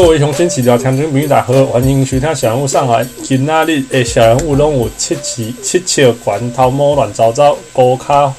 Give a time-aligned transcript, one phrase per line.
[0.00, 3.04] 各位乡亲、市调听众朋友大家好，欢迎收听小人物上来。
[3.24, 8.32] 今仔日诶，小人物拢有七七七笑悬头毛乱糟糟，高卡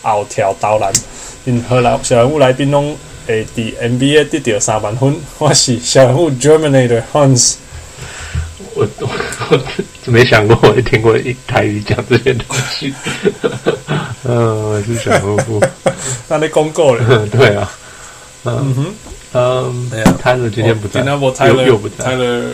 [0.00, 0.90] 后跳投篮。
[1.44, 2.96] 因荷兰小人物来宾拢
[3.26, 5.14] 会伫 NBA 得到三万分。
[5.36, 7.56] 我是小人物 Germanator Hans。
[8.72, 9.10] 我我
[9.50, 12.94] 我没想过，我会听过一台语讲这些东西。
[14.24, 15.60] 嗯， 我是小人物。
[16.28, 17.26] 那你公告了？
[17.28, 17.70] 对啊。
[18.44, 18.94] 嗯哼。
[19.34, 21.00] 嗯，没有，泰勒今天不在，
[21.48, 22.52] 又又不在，泰勒，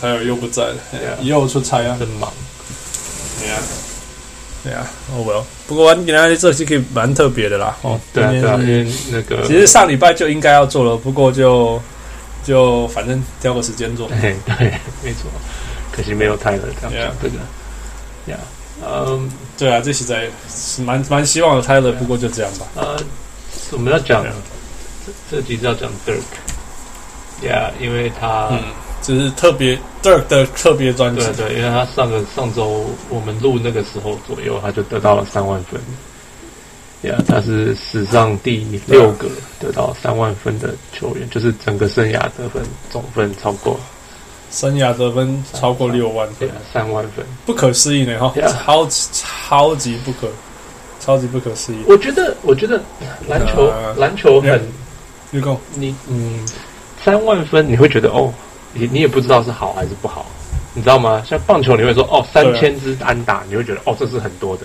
[0.00, 0.64] 泰勒又不在。
[0.64, 0.74] 了，
[1.20, 2.32] 以后出差啊，真忙。
[3.40, 3.58] 对啊，
[4.64, 5.32] 对啊，哦不，
[5.68, 11.80] 不过我今天这期可以蛮特别的啦，哦，对啊，对啊，因为那个，其实上礼拜就应该要做了，不过就
[12.42, 14.72] 就反正挑个时间做，对对，
[15.04, 15.30] 没错，
[15.92, 18.38] 可惜没有泰勒这样讲这个，呀，
[18.84, 22.66] 嗯，对啊，这实在是蛮蛮希望有泰勒，不过就这样吧。
[22.74, 22.96] 呃，
[23.70, 24.26] 我们要讲。
[25.30, 28.60] 这集是要讲 Dirk，Yeah，因为他嗯，
[29.02, 35.80] 就是特别 Dirk 的特别专辑，对对，因为他上个上周我们录那个时候左右，他就得到了三万分
[37.02, 39.28] ，Yeah，他是史上第六个
[39.60, 43.78] 得到三万分的球员，就是整个生涯得分总分超过，
[44.50, 50.28] 生涯得分超过六万分，三万分，不可思议呢哈，超级超级不可，
[51.00, 51.78] 超级不可思议。
[51.86, 52.80] 我觉得，我觉得
[53.28, 54.60] 篮球篮球很。
[55.30, 56.46] 你讲你嗯，
[57.04, 58.32] 三万分你会觉得哦，
[58.72, 60.24] 你你也不知道是好还是不好，
[60.74, 61.22] 你知道吗？
[61.28, 64.64] 像棒球你会说哦，三千支安打，你会觉得哦，这是很多的。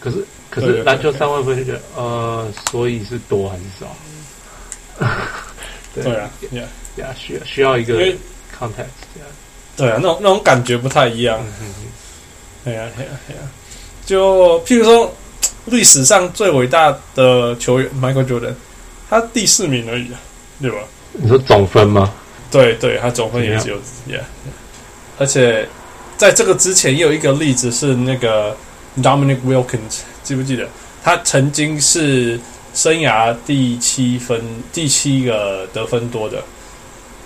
[0.00, 5.06] 可是可是篮球三万分就觉得呃，所以是多还是少？
[5.94, 6.62] 对啊，呀
[6.96, 7.94] 呀，需要需要一个
[8.58, 8.86] context，
[9.76, 11.38] 对啊，那种那种感觉不太一样。
[12.64, 13.42] 对呀对呀对呀，
[14.04, 15.12] 就譬如说
[15.66, 18.54] 历史上最伟大的球员 Michael Jordan。
[19.12, 20.18] 他第四名而已啊，
[20.58, 20.78] 对吧？
[21.12, 22.10] 你说总分吗？
[22.50, 23.76] 对对，他总分也只有
[24.08, 24.22] ，Yeah。
[25.18, 25.68] 而且
[26.16, 28.56] 在这个之前，也有一个例子是那个
[29.02, 30.66] Dominic Wilkins，记不记得？
[31.04, 32.40] 他曾经是
[32.72, 34.40] 生涯第七分，
[34.72, 36.42] 第七个得分多的，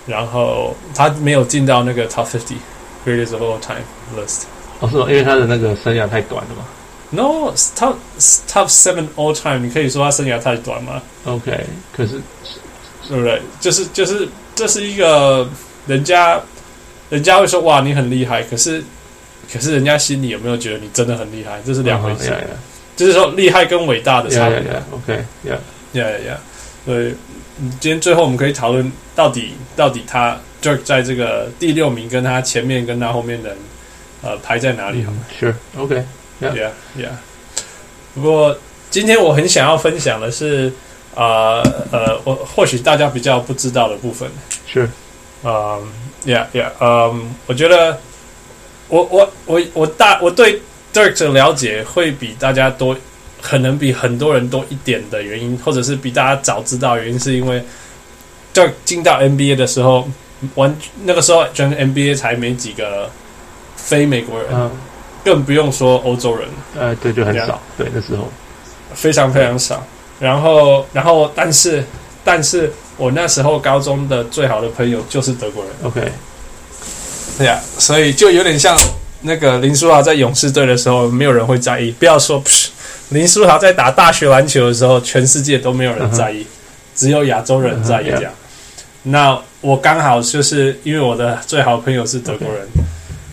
[0.05, 2.57] 然后他没有进到那个 Top Fifty
[3.05, 3.85] Greatest of All Time
[4.17, 4.41] List。
[4.81, 5.05] 哦，是吗？
[5.07, 6.65] 因为他的那个生涯太短了嘛。
[7.09, 7.95] No, top
[8.49, 12.19] top seven all time，你可以说他生涯太短吗？OK，可是
[13.07, 13.41] 对不对？
[13.61, 15.49] 就是就是这是一个
[15.85, 16.41] 人家，
[17.09, 18.83] 人家会说哇你很厉害，可是
[19.51, 21.61] 可是人家心里有没有觉得你真的很厉害？
[21.65, 22.25] 这是两回事。
[22.25, 22.97] Uh huh, yeah, yeah.
[22.97, 24.59] 就是说厉害跟伟大的差别。
[24.59, 24.95] Yeah, yeah, yeah.
[24.95, 26.33] OK，Yeah，Yeah，Yeah。
[26.33, 26.37] Yeah.
[26.85, 27.15] 所以
[27.79, 33.57] 今天最后我们可以讨论到底到底他 Dirk 在这个第六名，跟他前面跟他后面的人
[34.23, 35.05] 呃排在哪里？
[35.05, 36.03] 好吗？Sure，OK。
[36.41, 37.09] Yeah, yeah.
[38.13, 38.57] 不过
[38.89, 40.71] 今天我很想要分享的是，
[41.15, 44.29] 啊呃，呃，我或许大家比较不知道的部分
[44.67, 44.89] 是，
[45.43, 45.77] 啊
[46.25, 46.71] ，Yeah, Yeah.
[46.79, 47.99] 嗯，我觉得
[48.87, 50.61] 我我我我大我对
[50.93, 52.95] Dirk 的了解会比大家多，
[53.41, 57.63] 可能比很多人多一点的原因，或者是比大家早知道的原因，是因为
[58.53, 60.07] Dirk 进到 NBA 的时候，
[60.55, 63.09] 完那个时候整个 NBA 才没几个
[63.75, 64.49] 非美国人。
[64.53, 64.71] 嗯
[65.27, 66.47] 更不用说欧洲人，
[66.79, 68.31] 呃，对，就很少，对，那时候
[68.95, 69.85] 非常非常少。
[70.21, 71.83] 然后，然后，但是，
[72.23, 75.73] 但是我那时候高中的最好的朋友就是德国人。
[75.83, 76.09] OK，
[77.37, 78.73] 对呀，所以就有点像
[79.23, 81.91] 那个林书豪在勇士队的时候，没有人会在意。
[81.91, 82.41] 不要说
[83.09, 86.47] 林书豪在打大学篮球的时候，全世界都没有人在意，
[86.95, 88.31] 只有亚洲人在意这样。
[89.03, 92.65] 那我刚好就是因为我的最好的朋友是德国人，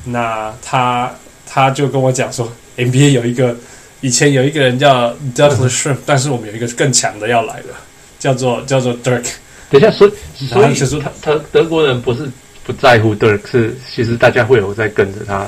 [0.06, 1.14] 那他。
[1.54, 3.56] 他就跟我讲说，NBA 有一个
[4.00, 7.76] 以前有一个人叫 Douglas Shrimp，但是我们有一个更强的要来了，
[8.18, 9.24] 叫做叫做 Dirk。
[9.70, 10.12] 等一下，所以
[10.48, 12.28] 所以说他他德国人不是
[12.64, 15.44] 不在乎 Dirk，是其实大家会有在跟着他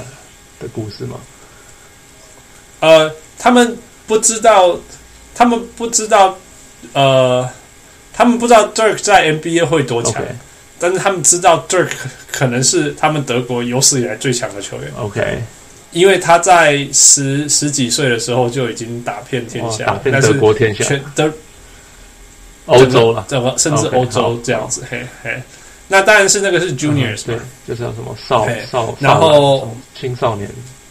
[0.61, 1.17] 的故事吗？
[2.79, 3.77] 呃，他们
[4.07, 4.79] 不知道，
[5.35, 6.39] 他们不知道，
[6.93, 7.51] 呃，
[8.13, 10.29] 他们不知道 Dirk 在 NBA 会多强，Okay.
[10.79, 11.91] 但是他们知道 Dirk
[12.31, 14.93] 可能是他们德国有史以来最强的球员。
[14.97, 15.43] OK。
[15.97, 21.33] 因为他在十十几岁的时候就已经打遍天下，打遍德国天下，全德
[22.67, 24.85] 欧洲了，怎么甚至欧洲这样子？
[24.91, 25.41] 嘿嘿，
[25.89, 30.47] 那当然是那个是 juniors，对，就是叫什么少少，然后青少年，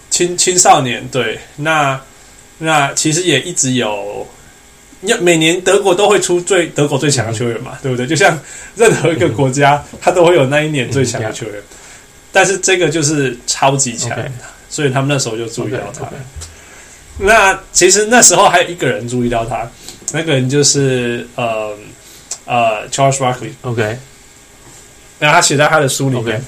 [0.10, 2.02] 青青少年，对，那
[2.57, 4.25] 那其实也一直有，
[5.22, 8.07] 每年德国都会出最德国最强的球员嘛，对不对？
[8.07, 8.36] 就像
[8.75, 11.62] 任何一个国家，他都会有那一年最强的球员，
[12.31, 14.18] 但是这个就是超级强。
[14.75, 16.04] 所以他们那时候就注意到他。
[16.04, 16.12] Okay, okay.
[17.18, 19.66] 那其实那时候还有一个人注意到他，
[20.12, 21.74] 那个人就是呃
[22.44, 23.51] 呃 Charles Barkley。
[23.62, 23.98] OK，
[25.18, 26.44] 然后他写在他的书里面。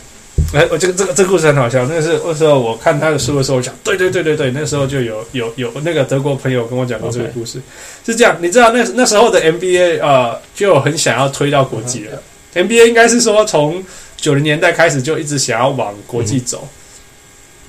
[0.53, 1.85] 哎我这个这个这个故事很好笑。
[1.88, 7.62] 那是那时候我看他的书的时候，我想，对对对对对，那时候就有有有那个德国朋友跟我讲过这个故事。
[8.06, 12.21] 是这样，你知道那那时候的 NBA 呃，就很想要推到国际了。
[12.53, 12.63] Uh.
[12.63, 13.81] NBA 应该是说从
[14.18, 16.68] 九零年代开始就一直想要往国际走。
[16.68, 16.77] 哎、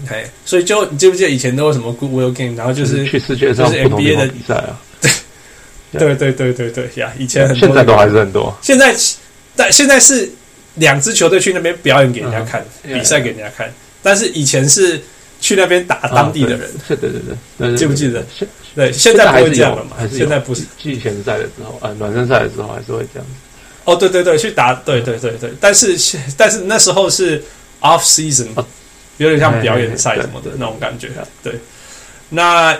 [0.01, 4.79] 嗯，所以就你记不记得以前都有什么 Goodwill Game，然后就是去世界上就是 NBA 的比赛啊。
[5.91, 7.11] 对对对对对呀！
[7.19, 8.55] 以前很多，现在都还是很多。
[8.61, 8.95] 现在
[9.57, 10.31] 但现在是
[10.75, 13.73] 两支球队去那边表演给人家看，比赛给人家看。
[14.03, 15.01] 但是以前是
[15.41, 16.71] 去那边打当地的人。
[16.87, 17.21] 对对对
[17.57, 18.23] 对，记不记得？
[18.77, 19.97] 对，现在不会这样了嘛？
[20.15, 23.27] 现在不是季前赛的时候，啊，暖身赛的时候还是会这样。
[23.85, 25.51] 哦，对对对，去打，对对对对。
[25.59, 25.97] 但是
[26.37, 27.43] 但是那时候是
[27.81, 28.49] off season，
[29.19, 31.11] 有点像表演赛什么的那种感觉。
[31.43, 31.53] 对，
[32.31, 32.77] 那。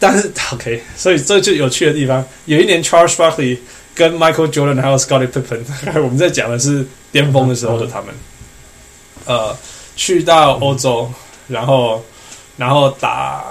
[0.00, 2.24] 但是 OK，所以这就有趣的地方。
[2.46, 3.58] 有一年，Charles Barkley
[3.94, 5.60] 跟 Michael Jordan 还有 Scottie Pippen，
[6.02, 8.06] 我们在讲的是巅峰的时候的他们，
[9.26, 9.56] 呃，
[9.94, 11.08] 去到欧洲，
[11.46, 12.04] 然后
[12.56, 13.44] 然后打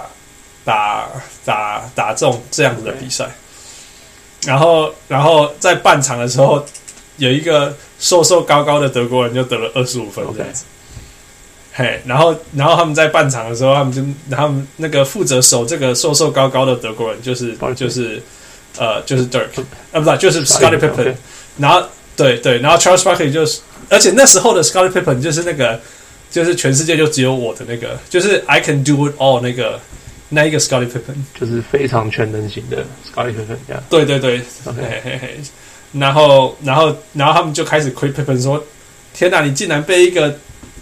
[0.65, 1.07] 打
[1.45, 3.29] 打打这种这样子的比赛，
[4.45, 6.65] 然后然后在半场的时候，
[7.17, 10.65] 有一个瘦瘦高高的德国人就得了二十五分这样子。
[11.77, 14.01] 嘿，然后，然后他们在半场的时候，他们就，
[14.35, 18.19] 他们那个负责守这个瘦瘦高高的德国人，就是，就是，
[18.79, 21.13] 呃，就是 Dirk，啊，不是，就是 Scottie Pippen。
[21.59, 21.83] 然后，
[22.15, 23.59] 对对，然后 Charles Barkley 就是，
[23.91, 25.79] 而且那时候的 Scottie Pippen 就是那个，
[26.31, 29.80] 就是全世界就只有我的那个，就是 I can do it all 那个，
[30.30, 32.83] 那一个 Scottie Pippen，就是非常全能型的
[33.13, 33.77] Scottie Pippen。
[33.88, 35.38] 对对对，OK，嘿嘿。
[35.91, 38.63] 然后，然后，然后他们就开始亏 Pippen 说
[39.13, 40.35] ：“天哪，你竟然被一个。”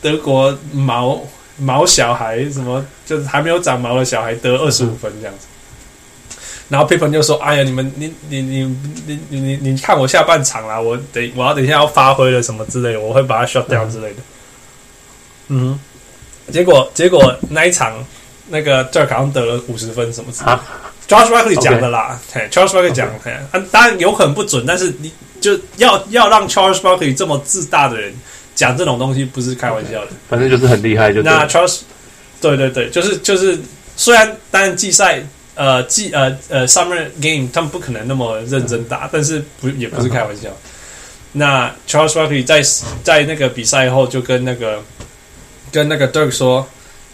[0.06, 1.20] 德国毛
[1.58, 5.48] 毛小孩什么，就是还没有长毛的小孩得二十五分这样子，
[6.70, 8.66] 然后 Pippen 就说：“哎呀，你们你你你
[9.08, 14.18] 你你你你看我下半场啦，我等我要等一下要发挥了什么之类的，我会把它 shut down 之类的。”
[15.50, 15.80] 嗯，
[16.52, 17.94] 结果结果那一场
[18.50, 20.62] 那个 Dirk 好像得了五十分什么之类的
[21.08, 22.20] ，Charles Barkley 讲的啦
[22.52, 23.10] ，Charles Barkley 讲，
[23.72, 25.12] 当然有可能不准，但是你
[25.42, 28.14] 就要要让 Charles Barkley 这么自大的人。
[28.56, 31.22] 讲这种东西不是开玩笑的，反正就是很厉害就。
[31.22, 31.82] 就那 Charles，
[32.40, 33.60] 对对对，就是就是，
[33.98, 35.22] 虽然当然季赛
[35.56, 40.48] 呃季呃呃 Summer Game 他们不可能那么认真打，嗯、但是不也不是开玩笑。
[40.50, 40.56] 嗯、
[41.34, 42.64] 那 Charles Barkley 在
[43.04, 44.82] 在那个比赛后就跟那个
[45.70, 46.66] 跟那个 Dirk 说：“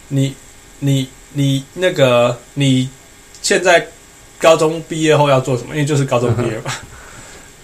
[0.06, 0.36] 你
[0.78, 2.88] 你你那个你
[3.42, 3.84] 现在
[4.38, 5.74] 高中毕业后要做什么？
[5.74, 6.66] 因为就是高中毕业嘛。
[6.66, 6.86] 嗯”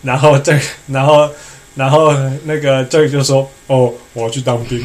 [0.02, 0.58] 然后这
[0.88, 1.30] 然后。
[1.78, 4.84] 然后那个 Dirk 就说：“哦，我要去当兵。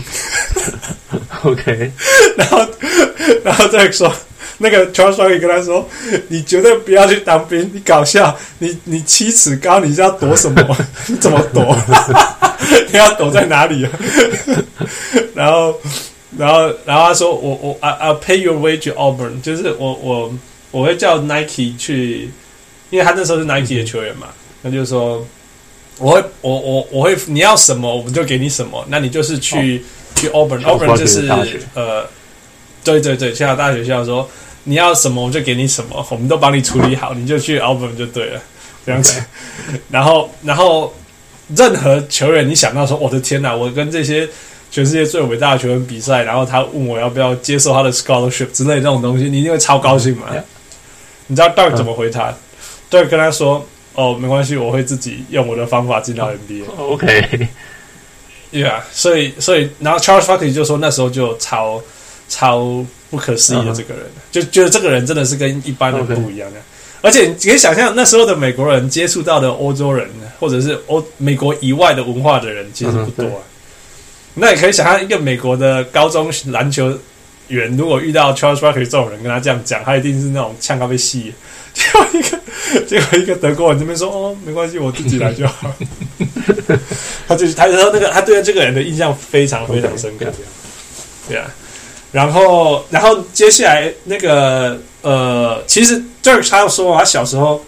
[1.41, 1.91] ”OK。
[2.37, 2.67] 然后，
[3.43, 4.13] 然后 Dirk 说
[4.59, 5.89] ：“那个 Charles Barkley 跟他说，
[6.27, 10.77] 你绝对不要去当兵，你搞笑，你你七尺高，你是要躲什么？
[11.09, 11.75] 你怎么躲？
[12.93, 13.91] 你要躲在哪里啊？”
[15.33, 15.73] 然后，
[16.37, 20.31] 然后，然后他说：“我我 I I'll pay your way to Auburn，就是我我
[20.69, 22.29] 我会叫 Nike 去，
[22.91, 24.27] 因为他那时候是 Nike 的球员嘛，
[24.61, 25.25] 他就说。”
[25.99, 28.83] 我会，我我我会，你要什么我们就给你什么。
[28.89, 31.27] 那你就是去、哦、去 Auburn，Auburn 就是
[31.75, 32.05] 呃，
[32.83, 34.27] 对对对，像大学校说
[34.63, 38.41] 你要什么我们就给你什么，我们都帮你处理好，你就去 Auburn 就对了，
[38.85, 39.23] 这样子。
[39.91, 40.91] 然后然后
[41.55, 44.27] 任何球员你想到说，我的天哪，我跟这些
[44.71, 50.25] 全世界最伟大的球员比赛，然后他问我要不要接受他的 scholarship 之类这种东西，你一定会超高兴嘛？
[50.31, 50.43] 嗯、
[51.27, 52.33] 你知道 Dirk 怎么回他
[52.89, 53.63] ？Dirk 跟他说。
[53.95, 56.63] 哦，没关系，我会自己用我的方法进到 NBA。
[56.77, 61.81] OK，Yeah，所以所以，然后 Charles Barkley 就说那时候就超
[62.27, 64.31] 超不可思议的这个人，uh.
[64.31, 66.59] 就觉得这个人真的是跟一般人不一样的。
[67.01, 70.09] 而且你可以想象，那时候的美国人接触到的欧洲人，
[70.39, 73.37] 或者是欧美国以外的文化的人，其实不多啊。
[73.37, 73.49] Uh.
[74.35, 76.97] 那也可以想象，一个美国的高中篮球
[77.49, 81.31] 员，如果遇到 Charles Barkley 这种人，跟他这样讲，他一定是那种呛到被吸。
[81.83, 82.39] 结果一个，
[82.85, 85.73] 结果一个德国人这边说：“哦，没关系，我自己来就好。
[87.27, 90.25] ”他就是他就说那个他对这个人的印象非常非常深刻，
[91.27, 91.45] 对啊。
[92.11, 97.65] 然后，然后接下来那个呃，其实 Dirk 他要说他小时候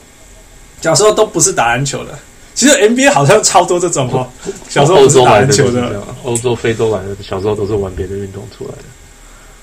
[0.81, 2.17] 小时候都不是打篮球的。
[2.53, 4.29] 其实 NBA 好像超多这种哦，
[4.69, 8.83] 小时候不是打篮球的，欧洲、非洲来的，小时候都是玩别的运动出来的。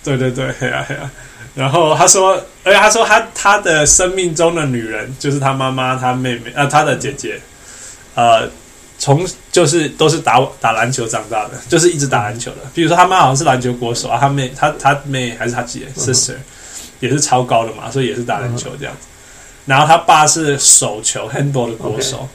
[0.04, 1.10] 对对对，嘿啊嘿啊。
[1.54, 2.32] 然后他说，
[2.64, 7.38] 而且他说他他的生命中的女人就是他妈妈、他妹妹啊、呃，他的姐姐，
[8.14, 8.48] 呃，
[8.98, 12.58] 从就是都是打打篮球长大的，就是一直打篮球的。
[12.72, 16.34] 比如说他妈好像是篮球国手啊，他妹他他妹还是他姐、uh sister
[17.00, 19.06] 也是超高的嘛，所以也是打篮球这样子。
[19.06, 19.12] Uh.
[19.66, 22.28] 然后他爸是手球 handball 的国手，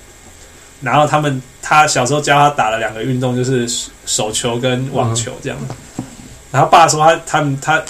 [0.82, 3.68] 然后他们他小时候教他打了两个运动，就是
[4.06, 5.58] 手球跟网球这样。
[5.98, 6.06] 嗯、
[6.52, 7.84] 然后爸说他他们他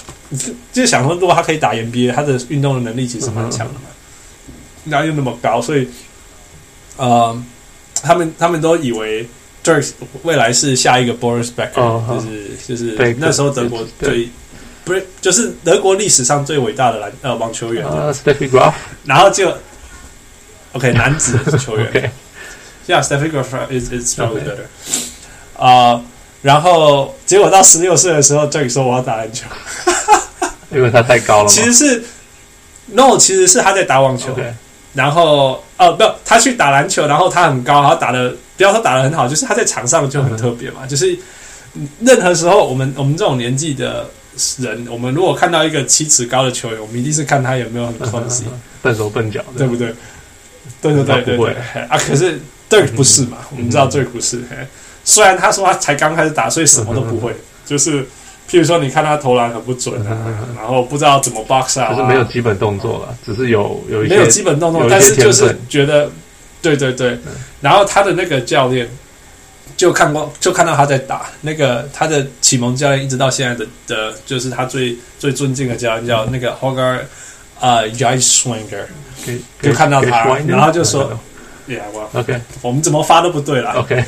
[0.72, 3.80] 就想说，如果他可以打 NBA，他的运动的能力其实蛮强的嘛。
[4.84, 5.88] 然后又那么高，所以
[6.96, 7.42] 呃，
[8.02, 9.28] 他们他们都以为
[9.62, 9.90] Dirk
[10.22, 14.28] 未来是下一个 Boris Becker，、哦、就是就是那时候德国最
[14.84, 18.72] 不是就是德国历史上最伟大的篮呃网球员啊 Steffi Graf，
[19.04, 19.54] 然后就
[20.72, 22.12] OK 男子球员。
[22.88, 24.64] Yeah, Steffi Graf is is probably better.
[25.58, 26.00] 啊，uh,
[26.48, 29.44] 然后结果到十六岁的时候，Dirk 说我要打篮球，
[30.72, 31.48] 因为他太高了。
[31.50, 32.02] 其实是
[32.86, 34.32] No，其实是他在打网球。
[34.32, 34.50] Okay.
[34.94, 40.80] 然后哦，不，他去打篮球，然后他很高，然后打的不要说打的很好，就是他在场上就很特别嘛。
[40.84, 41.18] 嗯、就是
[42.00, 44.08] 任何时候，我们我们这种年纪的
[44.56, 48.44] 人，我们如果看到一个七尺高的球员，我们一定是看他有没有很 clumsy
[48.80, 49.94] 笨手笨脚，对不对？
[50.80, 51.54] 对对对对对
[51.90, 51.98] 啊！
[51.98, 52.40] 可是。
[52.70, 53.38] Dirk 不是嘛？
[53.50, 54.42] 嗯、我们知道 Dirk 不是。
[55.08, 57.32] 嗯、虽然他说他才刚开始打，所以什么都不会。
[57.32, 58.02] 嗯、就是
[58.48, 66.10] 譬如说，你看他投篮很不准啊，嗯、然后不知道怎么 box 啊，就是没有基本动作了，只是有有一些没有基本动作，但是就是觉得，
[66.60, 67.12] 对对对。
[67.26, 68.88] 嗯、然后他的那个教练
[69.76, 77.00] 就看过，就看到他在打那个他的启蒙教练，一直到现在的的，就是他最最尊敬的教练叫那个 Holger
[77.58, 78.84] 啊 Geiswinger
[79.62, 81.18] 就看到他，然后就说。
[81.68, 83.74] Yeah, well, OK，我们怎么发都不对啦。
[83.76, 84.02] OK，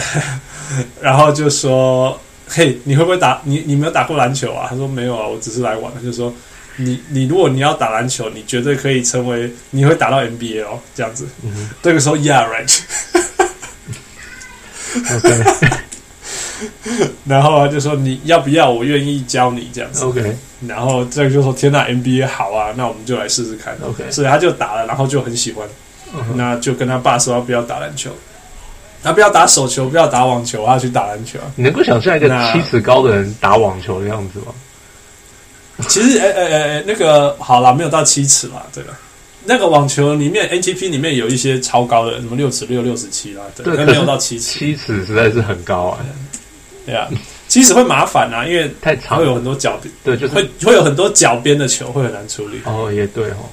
[1.00, 3.40] 然后就说：“嘿，你会不会打？
[3.44, 6.32] 你你没有打过篮球啊？”他说：“没有啊，我只是来玩。”就说
[6.76, 11.26] ：“你你如果你要打篮球，你绝对可以成为，你会打到 NBA 哦，这样子。
[11.42, 11.66] Mm hmm.
[11.82, 12.80] 这个时候，Yeah, right。
[17.24, 18.70] 然后就说：“你要不要？
[18.70, 20.36] 我愿意教你这样子。” OK，
[20.66, 25.66] 然后这个就说：“天哪，NBA 好啊，那我们就来试试看。” OK，所以他就打了，然后就很喜欢。
[26.34, 28.10] 那就跟他爸说，要不要打篮球，
[29.02, 31.38] 他不要打手球，不要打网球，他要去打篮球。
[31.54, 34.46] 你能够想象一个七尺高的人打网球的样子吗？
[35.88, 38.98] 其实，哎哎哎那个好了，没有到七尺嘛，对吧？
[39.44, 44.58] 那个网球里面 NTP 里面有一些超高的，什么六尺六、六尺七啦，对，对没有到七尺。
[44.58, 46.00] 七尺实在是很高啊，
[46.84, 47.08] 对啊，
[47.46, 52.60] 七尺会麻烦啊，因为太长，会有很多角边，对，就是会会有很多角边的球会很难处理。
[52.64, 53.48] 哦，也对哦。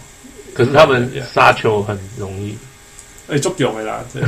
[0.53, 2.57] 可是他们杀球很容易，
[3.29, 4.23] 哎，足球的啦，对，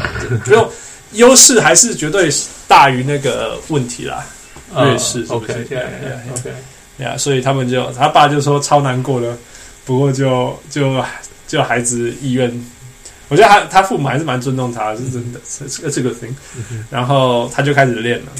[0.45, 0.69] 不用
[1.13, 2.29] 优势还是绝对
[2.67, 4.25] 大于那个问题啦，
[4.75, 5.77] 劣势，OK，对
[6.33, 6.51] ，OK，
[6.97, 9.37] 呀，所以他们就他爸就说超难过的，
[9.85, 11.03] 不过就就
[11.47, 12.51] 就孩子意愿，
[13.29, 16.33] 我觉得他他父母还是蛮尊重他，是真的，这这个 thing，
[16.89, 18.31] 然后他就开始练了，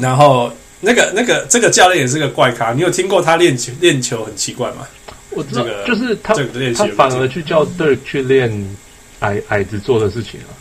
[0.00, 4.86] 然后那个那个这个教练也是个怪咖，你有听过他练球练球很奇怪吗？
[5.30, 6.34] 我知道，就是他，
[6.74, 8.76] 他反而去叫 Dirk 去练
[9.20, 10.52] 矮矮子做的事情啊。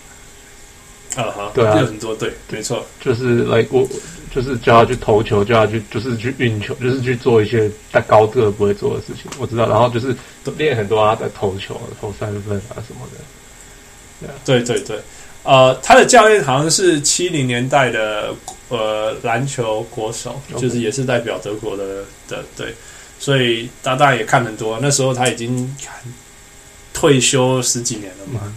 [1.15, 3.87] 啊哈，对啊，有很多对，没错，就是 like 我
[4.33, 9.29] 就是叫他去投球，叫他去就是去运球，就是去做一些他高个不会做的事情。
[9.39, 10.15] 我知道，然后就是
[10.57, 14.29] 练很多他的投球、投三分啊什么的。
[14.45, 14.99] 对对对，
[15.43, 18.33] 呃，他的教练好像是七零年代的
[18.69, 22.73] 呃篮球国手，就是也是代表德国的的对。
[23.19, 25.75] 所以大大也看很多，那时候他已经
[26.91, 28.39] 退休十几年了嘛。
[28.45, 28.53] 嗯、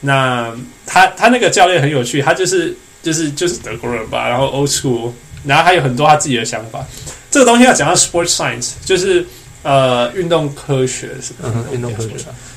[0.00, 0.54] 那
[0.86, 5.12] 他他那个教练很有趣，他就是就是就是德国人吧，然后 old school，
[5.44, 6.84] 然后还有很多他自己的想法。
[7.30, 9.26] 这个东西要讲到 sports science，就是
[9.62, 11.44] 呃运动科学是吧？
[11.44, 12.14] 嗯，运动科学。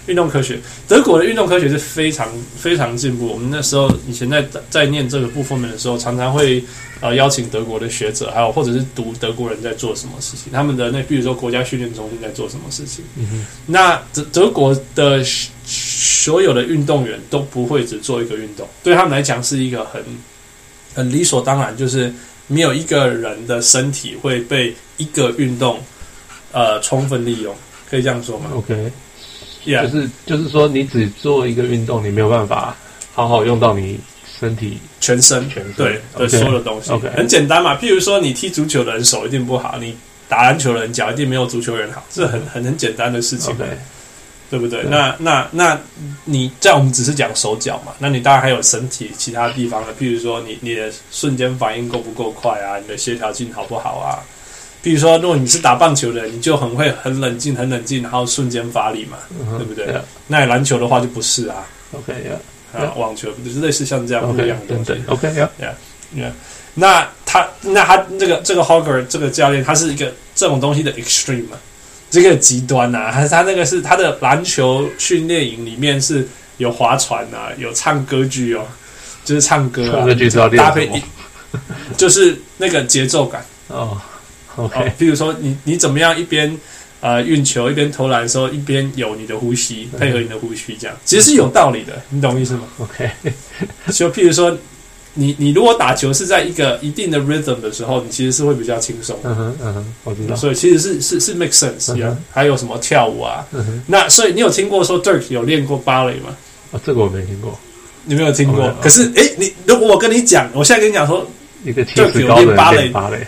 [0.08, 2.27] 运动科学，德国的运动科学是非常
[2.58, 3.27] 非常进步。
[3.27, 6.62] 我们那时候以前在在念这个部分的时候，常常会
[7.01, 13.05] 呃邀请德国的学者，还有或者是读德国人在做什么事情，他们的那比如说国家训练中心在做什么事情。
[13.67, 15.24] 那德德国的
[15.63, 20.03] 所有的运动员都不会只做一个运动，对他们来讲是一个很
[20.96, 22.12] 很理所当然，就是
[22.48, 25.79] 没有一个人的身体会被一个运动
[26.51, 27.55] 呃充分利用，
[27.89, 28.91] 可以这样说吗？OK。
[29.63, 29.88] Yeah.
[29.88, 32.75] 就是就是说，你只做一个运动，你没有办法
[33.13, 34.00] 好好用到你
[34.39, 36.89] 身体全身全身对的所有的东西。
[36.89, 37.12] Okay.
[37.15, 39.96] 很简单嘛，譬如说，你踢足球的人手一定不好，你
[40.27, 43.77] 打篮球的人脚一定没有足球人好，这很很很简单的事情，Okay.
[44.50, 44.81] 对不对？
[44.81, 45.79] 对那那那
[46.25, 54.25] 你在我们只是讲手脚嘛，那你当然还有身体其他地方的，譬如说你你的瞬间反应够不够快啊，你的协调性好不好啊？
[54.83, 59.93] 比如说，如果你是打棒球的，你就很会很冷静、很冷静，然后瞬间发力嘛，uh 对不对.
[60.27, 61.67] 那篮球的话就不是啊。
[61.91, 65.00] OK，yeah, 啊，网球就是类似像这样不一样的东西。
[65.07, 66.31] OK，yeah，yeah，yeah。
[66.73, 71.57] 那他，那他这个这个 Hogger 这个教练，他是一个这种东西的 extreme 嘛，
[72.09, 73.11] 这个极端呐、啊。
[73.11, 78.65] 他他那个是他的篮球训练营里面是有划船啊，有唱歌剧哦，
[79.23, 81.03] 就是唱歌歌剧要搭配一，
[81.95, 84.01] 就是那个节奏感哦。
[84.55, 86.55] OK，哦，比如说你你怎么样一边
[87.00, 92.63] 呃运球一边投篮的时候，一边有你的呼吸配合你的呼吸，这样其实是有道理的，你懂意思吗？
[92.79, 93.10] OK，
[93.93, 94.58] 就譬如说。
[95.13, 99.20] 你你如果打球是在一个一定的 rhythm 的时候，你其实是会比较轻松。
[99.24, 100.34] 嗯哼嗯哼，我知道。
[100.38, 101.93] 所以其实是是是 make sense。
[102.31, 103.46] 还有什么跳舞啊？
[103.51, 103.84] 嗯哼。
[103.86, 106.29] 那所以你有听过说 Dirk 有练过芭蕾吗？
[106.72, 107.60] 啊，这个我没听过。
[108.05, 108.67] 你没有听过？
[108.67, 111.29] 哦、可是哎、欸，你如果我跟你讲，我现在跟你讲说，
[111.65, 113.27] 一个 Dirk 有练芭蕾，芭蕾，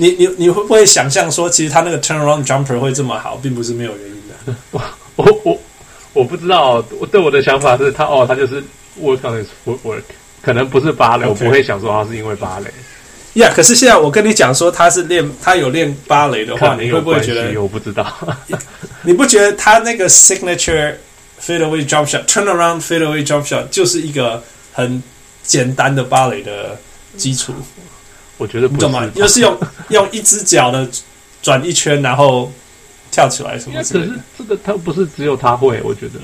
[0.00, 4.54] 你你你会不会想象说，其实他那个 turnaround jumper 会这么好，并不是没有原因的。
[5.16, 5.60] 我我我
[6.14, 8.62] 我不知道，我对我的想法是他哦，他就是
[9.02, 10.02] work on his footwork。
[10.40, 12.70] 可能不是芭蕾.我不会想说他是因为芭蕾。
[13.34, 17.60] 呀、yeah，可是现在我跟你讲说他是练，他有练芭蕾的话，你会不会觉得？
[17.60, 18.06] 我不知道。
[19.02, 20.94] 你不觉得他那个 signature
[21.44, 25.02] fadeaway jump shot，turnaround fadeaway jump shot 就是一个很
[25.42, 26.78] 简单的芭蕾的
[27.16, 27.52] 基础？
[28.38, 29.10] 我觉得不是，你懂吗？
[29.14, 29.58] 又是用
[29.90, 30.88] 用一只脚的
[31.42, 32.50] 转一圈，然后
[33.10, 34.12] 跳起来什么之类的？
[34.12, 36.14] 可是这个他不是只有他会，我觉得。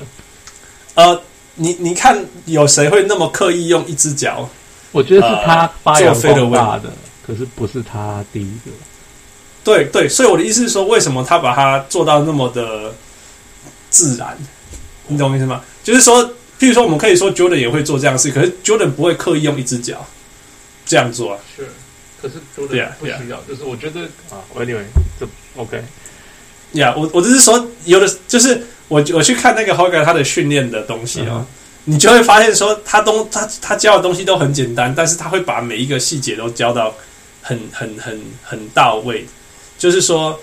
[0.95, 1.21] 呃。
[1.57, 4.49] 你你看，有谁会那么刻意用一只脚？
[4.91, 6.91] 我觉得是他发扬光大的，
[7.25, 8.71] 可是不是他第一个。
[9.63, 12.93] 对对，所以我的意思是说，为什么他把它做到那么的
[13.89, 14.37] 自然？
[15.07, 15.61] 你懂我意思吗？
[15.81, 16.21] 就是说，
[16.59, 20.05] 譬如说，我们可以说 Jordan 也会做这样的事，可是 Jordan 不会刻意用一只脚
[20.85, 21.39] 这样做啊。
[21.55, 21.69] 是，
[22.25, 23.41] 可是 Jordan 不需要。
[23.47, 24.85] 就是我觉得啊，Anyway，
[25.19, 25.83] 这 OK。
[26.73, 28.65] 呀，我我只是说，有的就是。
[28.87, 31.45] 我我去看那个 Hogan 他的训练的东西啊、哦，
[31.85, 36.93] 你就会发现说他东他他教的东西都很简单，但是他会把每一个细节都教到
[37.41, 39.25] 很很很很到位。
[39.79, 40.39] 就是说，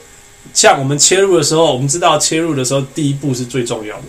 [0.53, 4.03] 像我们切入的时候，我们知道切入的时候第一步是最重要的。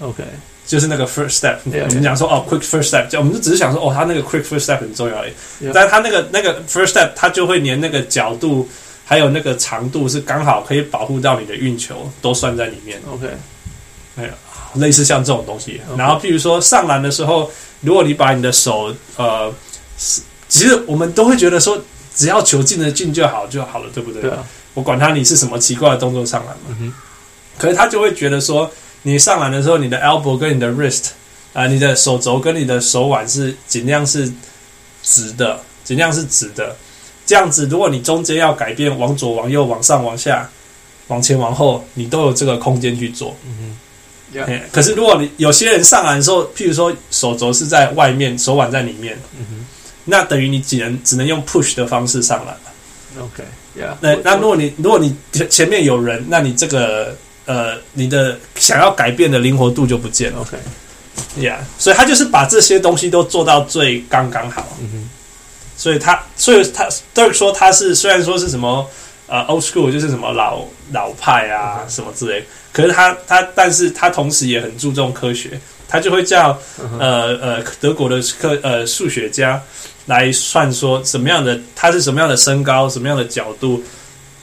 [0.00, 0.22] OK，
[0.70, 1.56] 就是那个 first step。
[1.64, 5.32] 我们讲说哦，quick first step，我们就只是想说哦，他那个 quick first step 很重要诶。
[5.60, 5.72] Yeah.
[5.74, 8.68] 但是他那个那个 first step，他就会连那个角度。
[9.02, 12.96] 还有那个长度是刚好可以保护到你的运球，都算在里面。
[13.12, 13.26] OK，
[14.16, 14.30] 哎呀，
[14.74, 15.80] 类似像这种东西。
[15.98, 19.52] 然后，譬如说上篮的时候，如果你把你的手呃，
[20.48, 21.76] 其实我们都会觉得说，
[22.14, 24.22] 只要球进得进就好就好了，对不对？
[24.22, 24.46] 对啊。
[24.74, 26.94] 我管他你是什么奇怪的动作上篮嘛。
[27.58, 28.70] 可是他就会觉得说，
[29.02, 31.08] 你上篮的时候，你的 elbow 跟你的 wrist
[31.52, 34.30] 啊、呃，你的手肘跟你的手腕是尽量是
[35.02, 36.76] 直的，尽量是直的。
[37.26, 40.50] 这样子，如果你中间要改变，往左、往右、往上、往下、
[41.08, 43.36] 往前、往后，你都有这个空间去做。
[43.46, 43.76] 嗯哼。
[44.32, 44.60] Yeah.
[44.70, 49.66] 可是如果你有些人上篮的时候，譬如说手肘是在外面，手腕在里面，嗯哼，
[50.04, 53.24] 那等于你只能只能用 push 的方式上篮了。
[53.24, 53.42] OK。
[53.76, 53.96] Yeah。
[54.00, 55.16] 那那如果你如果你
[55.48, 57.16] 前面有人，那你这个
[57.50, 60.40] 呃，你的想要改变的灵活度就不见了。
[60.40, 60.56] OK。
[61.36, 61.58] Yeah。
[61.78, 64.64] 所以他就是把这些东西都做到最刚刚好。
[64.80, 65.10] 嗯哼。
[65.76, 68.86] 所以他，所以他都说他是虽然说是什么
[69.26, 75.58] 呃 old school，就是什么老老派啊什么之类，可是他他，但是他同时也很注重科学，
[75.88, 76.56] 他就会叫
[76.98, 79.60] 呃呃德国的科呃数学家
[80.04, 83.82] 来算说什么样的他是什么样的身高，什么样的角度，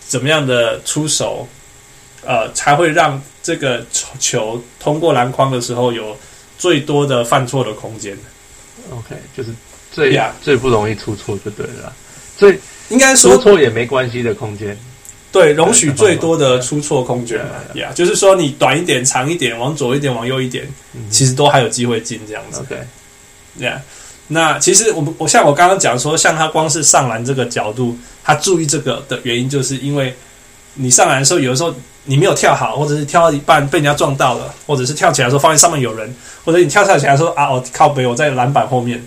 [0.08, 1.48] 怎么样的出手，
[2.25, 3.86] 呃才会让这个
[4.19, 6.17] 球通过篮筐的时候有
[6.58, 8.17] 最多的犯错的空间。
[8.91, 9.49] OK，就是。
[9.89, 10.30] 最、yeah.
[10.43, 11.91] 最不容易出错就对了，
[12.38, 14.77] 最应该说错也没关系的空间，
[15.32, 22.60] 对，容许最多的出错空间嘛，呀，就是说你短一点、长一点，往左一点、往右一点，嗯、其实都还有机会进这样子。
[22.60, 22.77] OK，
[23.58, 23.82] 呀、
[24.27, 30.15] 那其实我们我像我刚刚讲说，像他光是上篮这个角度，他注意这个的原因，就是因为
[30.75, 31.73] 你上篮的时候，有的时候
[32.08, 36.12] 你没有跳好，或者是跳到一半被人家撞到了，或者是跳起来的时候发现上面有人，
[36.43, 39.06] 或者你跳下起来说啊，我靠北，我在篮板后面。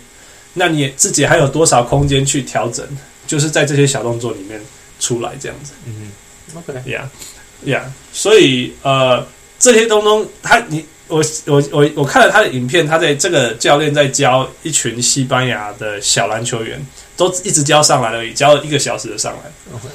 [0.54, 2.86] 那你自己还有多少空间去调整？
[3.26, 4.60] 就是在这些小动作里面
[4.98, 5.72] 出来这样子。
[5.86, 6.10] 嗯
[6.56, 7.82] ，OK，Yeah，Yeah，
[8.12, 9.24] 所以呃，
[9.60, 16.84] 这些东东，他你我我我我看了他的影片，他在这个教练在教一群西班牙的小篮球员，
[17.16, 19.38] 都一直教上来而已，教了一个小时的上来。
[19.72, 19.86] OK，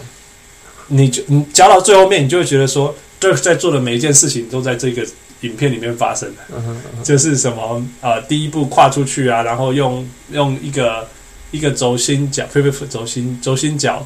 [0.88, 5.06] 你就你加到最后面，你就会觉得说，对，在做的每一件事情都在这个。
[5.42, 11.08] 影片里面发生的，就是什么呃，第一步跨出去啊，然后用用一个
[11.52, 14.04] 一个轴心脚，不不不，轴心轴心脚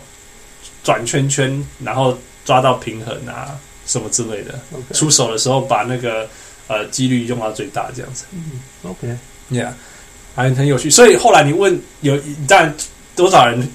[0.83, 4.59] 转圈圈，然后抓到平衡啊，什么之类的。
[4.93, 6.27] 出手的时候把那个
[6.67, 8.25] 呃几率用到最大，这样子。
[8.33, 9.69] 嗯，OK，Yeah，
[10.35, 10.89] 还很有趣。
[10.89, 12.75] 所以后来你问有，但
[13.15, 13.65] 多少人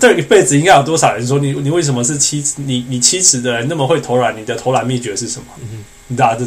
[0.00, 4.36] 对一辈子应该有多少人说你你为什么是七你你七尺的人那么会投篮？
[4.36, 5.46] 你的投篮秘诀是什么？
[5.60, 6.44] 嗯你大家都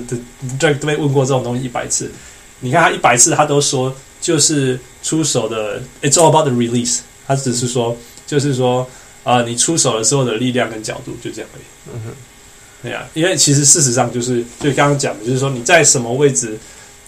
[0.60, 2.12] 都都被问过这种东西一百次，
[2.60, 7.00] 你看他一百次他都说就是出手的，It's all about the release。
[7.26, 8.88] 他只是说就是说
[9.24, 11.64] 啊、呃，你出手的时候的力量跟角度就这样而已。
[11.92, 12.14] 嗯哼，
[12.84, 16.56] 对呀，因为其实事实上就是就刚刚讲的，就是说你在什么位置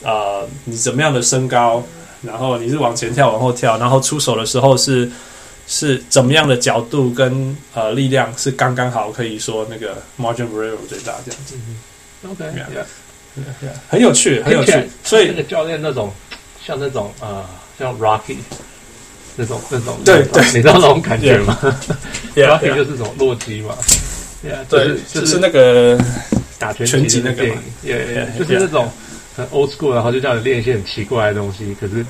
[0.01, 1.83] 啊、呃，你怎么样的身高，
[2.23, 5.09] 然后你是往前跳往后跳，然后出手的时候是
[5.71, 11.55] 是怎么样的角度跟呃力量是刚刚好，可以说那个 margin of error 最大这样子。
[12.27, 12.83] OK，yeah。
[13.87, 14.73] 很有趣，很有趣。
[15.03, 16.11] 所以那个教练那种，
[16.65, 17.45] 像那种呃，
[17.77, 18.37] 像 Rocky
[19.35, 21.57] 那种那种，对对，你知道那种感觉吗？
[22.35, 23.77] yeah,？Rocky 就是这种洛基嘛，
[24.67, 25.97] 对，就是就是那个
[26.57, 27.61] 打拳拳击那个嘛，
[28.37, 28.91] 就是那种
[29.39, 32.05] 很 old school，然后就叫你练一些很奇怪的东西，可是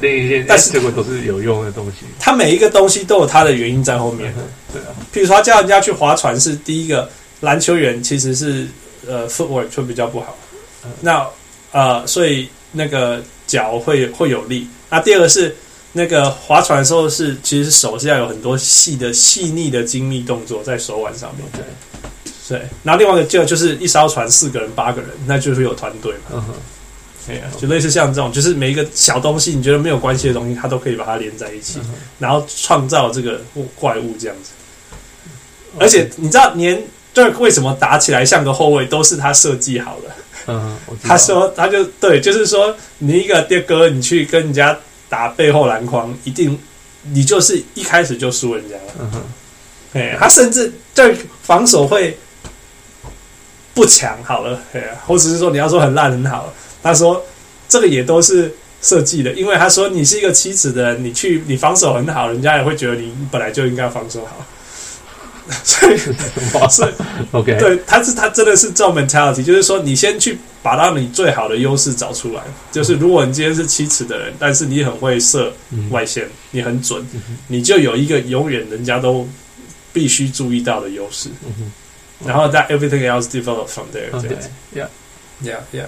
[0.00, 1.98] 练一些，但是结果都是有用的东西。
[2.18, 4.34] 它每一个东西都有它的原因在后面，
[4.72, 4.88] 对啊。
[5.12, 7.08] 譬如说，他叫人家去划船是第一个，
[7.40, 8.66] 篮球员其实是
[9.06, 10.36] 呃 footwork 就比较不好。
[11.00, 11.24] 那
[11.72, 14.66] 呃，所以那个脚会会有力。
[14.90, 15.54] 那第二个是
[15.92, 21.46] 那个划船的时候是，其实手是要有很多细的、细腻的精密动作在手腕上面。
[21.52, 21.62] 对，
[22.48, 22.62] 对。
[22.82, 26.30] 然后另外一个就就是一艘船四个人、八个人，那就是有团队嘛。
[26.32, 26.54] 嗯哼。
[27.26, 31.80] 对啊，就类似像这种，就是每一个小东西，你觉得没有关系的东西，它都可以把它连在一起，
[32.18, 33.40] 然后创造这个
[33.74, 34.50] 怪物这样子。
[35.78, 36.82] 而且你知道，连
[37.14, 40.14] 这为什么打起来像个后卫，都是他设计好的。
[40.48, 44.78] 嗯，他说，他就对，就是说，你一个爹哥，你去跟人家
[45.08, 46.58] 打背后篮筐，一定
[47.04, 48.92] 你就是一开始就输人家了。
[49.00, 49.22] 嗯哼，
[49.94, 52.14] 哎，他甚至对防守会
[53.74, 57.22] 不强，好了，哎，或者是说你要说很烂很好，他说
[57.68, 64.46] 这个也都是设计的，因为他说你是一个七尺的人，你去你防守很好，人家也会觉得你本来就应该防守好。
[65.62, 65.98] 所以，
[66.70, 66.92] 所以
[67.32, 72.42] ，OK，对，他是他真的是这种 mentality，就是说，你先去把到你最好的优势找出来。
[72.72, 75.52] 就是如果你今天是七尺的人，但是你很会射
[75.90, 77.06] 外线，你很准，
[77.48, 79.28] 你就有一个永远人家都
[79.92, 81.28] 必须注意到的优势。
[82.26, 84.10] 然后，that everything else develop from there。
[84.20, 85.86] 这样子，Yeah，Yeah，Yeah。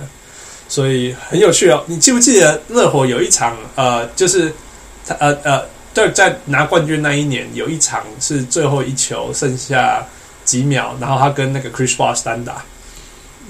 [0.69, 1.85] 所以很有趣哦。
[1.87, 4.53] 你记不记得热火有一场呃，就是
[5.07, 5.63] 他呃呃。
[5.97, 10.07] 对，在拿冠军那一年，有一场是最后一球，剩下
[10.45, 12.63] 几秒，然后他跟那个 Chris Bosh 单打，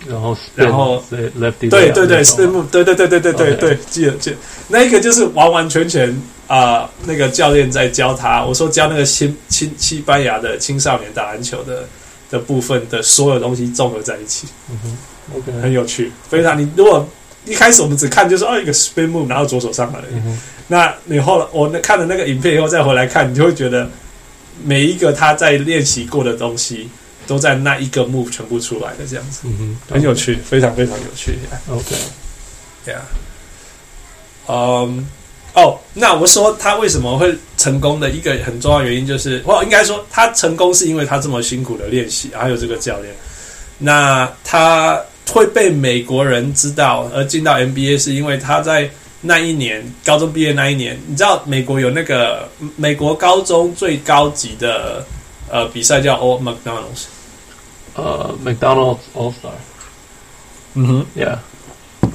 [0.06, 4.36] 然后然后对 lefty 对对对 spin move 对对对对对对对，记得记得，
[4.68, 6.08] 那一个就是完完全全
[6.46, 11.84] 啊、呃，那个教练在教他，我说教那个新新西班牙的青少年打篮球的
[12.30, 14.96] 的部分的所有东西综合在一起，嗯哼
[15.36, 16.60] ，OK，很有趣，非常。
[16.60, 17.08] 你如果
[17.44, 20.00] 一开始我们只看就是哦一个 spin move，然后左手上来。
[20.12, 23.88] 嗯那你后来我那看了那个影片以后再回来看，你就会觉得
[24.64, 26.88] 每一个他在练习过的东西
[27.24, 29.56] 都在那一个 move 全部出来的这样子，嗯
[29.88, 31.38] 哼，很有趣，非常非常有趣。
[31.70, 32.98] OK，Yeah，
[34.48, 35.06] 嗯，
[35.56, 43.12] 哦，那我说他为什么会成功的一个很重要原因就是，我应该说他成功是因为他这么辛苦的练习，还有这个教练。
[43.78, 48.88] 那他会被美国人知道而进到 NBA 是因为他在。
[49.22, 55.04] 那一年高中毕业那一年，你知道美国有那个美国高中最高级的
[55.50, 57.06] 呃比赛叫 All McDonald's，
[57.94, 59.56] 呃 McDonald's All Star，
[60.74, 61.38] 嗯哼，Yeah，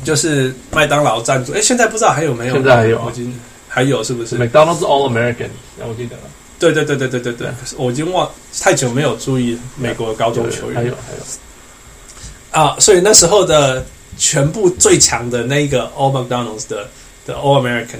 [0.03, 1.53] 就是麦当劳赞助。
[1.53, 2.53] 哎，现在不知道还有没有？
[2.53, 6.23] 现在还有，我已经还有是不是？McDonald's All American，我记得了。
[6.59, 10.75] 对对对对对对对，可是我已经忘太久没有注意美国的高中球员。
[10.75, 13.85] 还有还有啊，所以那时候的
[14.17, 16.87] 全部最强的那个 All McDonald's 的。
[17.23, 17.99] 的 All American，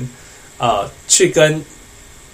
[0.58, 1.64] 呃，去跟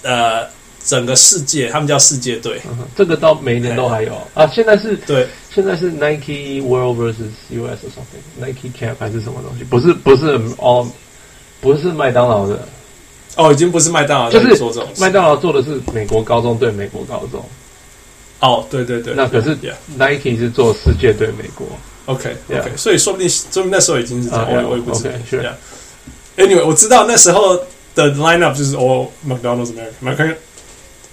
[0.04, 0.48] 呃
[0.86, 4.48] 整个世界，他们叫世界队，嗯，这个到每一年都还有啊。
[4.48, 9.64] 现在是对，现在是 Nike World versus US or something，Nike Camp 还是什么东西？
[9.64, 10.88] 不是，不是 All，
[11.60, 12.68] 不是麦当劳的。
[13.36, 14.64] 哦，已经不是麦当劳，就是
[15.00, 17.44] 麦当劳做的是美国高中对美国高中。
[18.40, 19.58] 哦，对对对，那可是
[19.98, 21.68] Nike 是做世界对美国。
[22.06, 25.12] OK OK，所以说不定说明那时候已经是这样，我我也不知道。
[26.38, 27.60] Anyway，我知道那时候
[27.94, 29.74] 的 lineup 就是 All McDonald's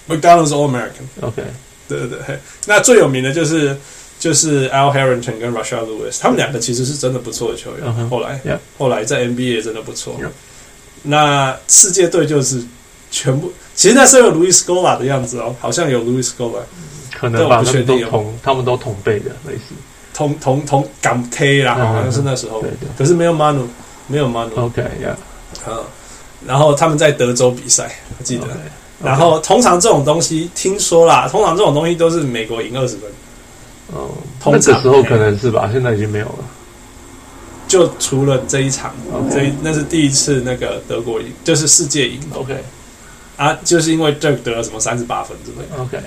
[0.09, 1.07] American，McDonald's All American。
[1.21, 1.43] OK，
[1.89, 2.39] 对对对。
[2.67, 3.77] 那最有名的就是
[4.19, 7.87] 就是 Al Harrington 跟 Rashard Lewis，他们两个其实是真的不错的球员。
[7.87, 8.09] Uh-huh.
[8.09, 8.41] 后来.
[8.79, 10.17] 后来在 NBA 真的不错。
[11.03, 12.63] 那世界队就是
[13.11, 16.61] 全部，其实那时候有 Louis Scola 的样子哦，好像有 Louis Scola，
[17.15, 19.75] 可能吧，他们都同，他们都同辈的类似，
[20.15, 22.61] 同同同港 K 啦，好像是那时候。
[22.63, 22.89] 对对。
[22.97, 23.67] 可是没有 Manu。
[24.07, 25.15] 没有 Manu OK，Yeah，
[25.67, 25.83] 嗯，
[26.47, 28.47] 然后他们在德州比赛，我记得。
[29.05, 33.11] 然后通常这种东西，听说啦，通常这种东西都是美国赢二十分。
[33.93, 34.11] 哦，
[34.47, 36.39] 那个时候可能是吧，现在已经没有了。
[37.67, 38.95] 就除了这一场.
[39.31, 42.21] 这一那是第一次那个德国赢，就是世界赢。
[42.33, 42.55] OK，
[43.37, 45.83] 啊，就是因为 Dirk 得了什么三十八分之类的。
[45.83, 45.99] OK，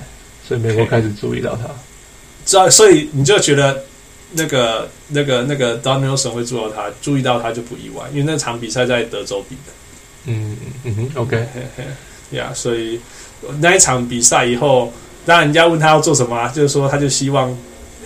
[0.47, 1.63] 所以美国开始注意到他，
[2.45, 3.83] 知道，所以你就觉得
[4.31, 9.71] 那个那个那个 Don Nelson 会注意到他，注意到他就不意外，因为那场比赛在德州比的。
[10.25, 11.47] 嗯嗯哼，OK，
[12.31, 12.99] 呀，所以
[13.59, 14.91] 那一场比赛以后，
[15.25, 17.55] 当然人家问他要做什么啊，就是说他就希望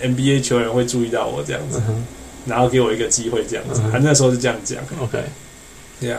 [0.02, 1.78] NBA 球员会注意到我这样子。
[1.78, 1.94] Uh.
[2.44, 4.76] 然后给我一个机会，这样子，他、嗯、那时候是这样讲。
[5.00, 5.22] OK，
[6.00, 6.18] 对呀。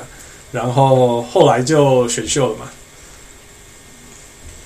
[0.54, 2.70] 然后后来就选秀了嘛。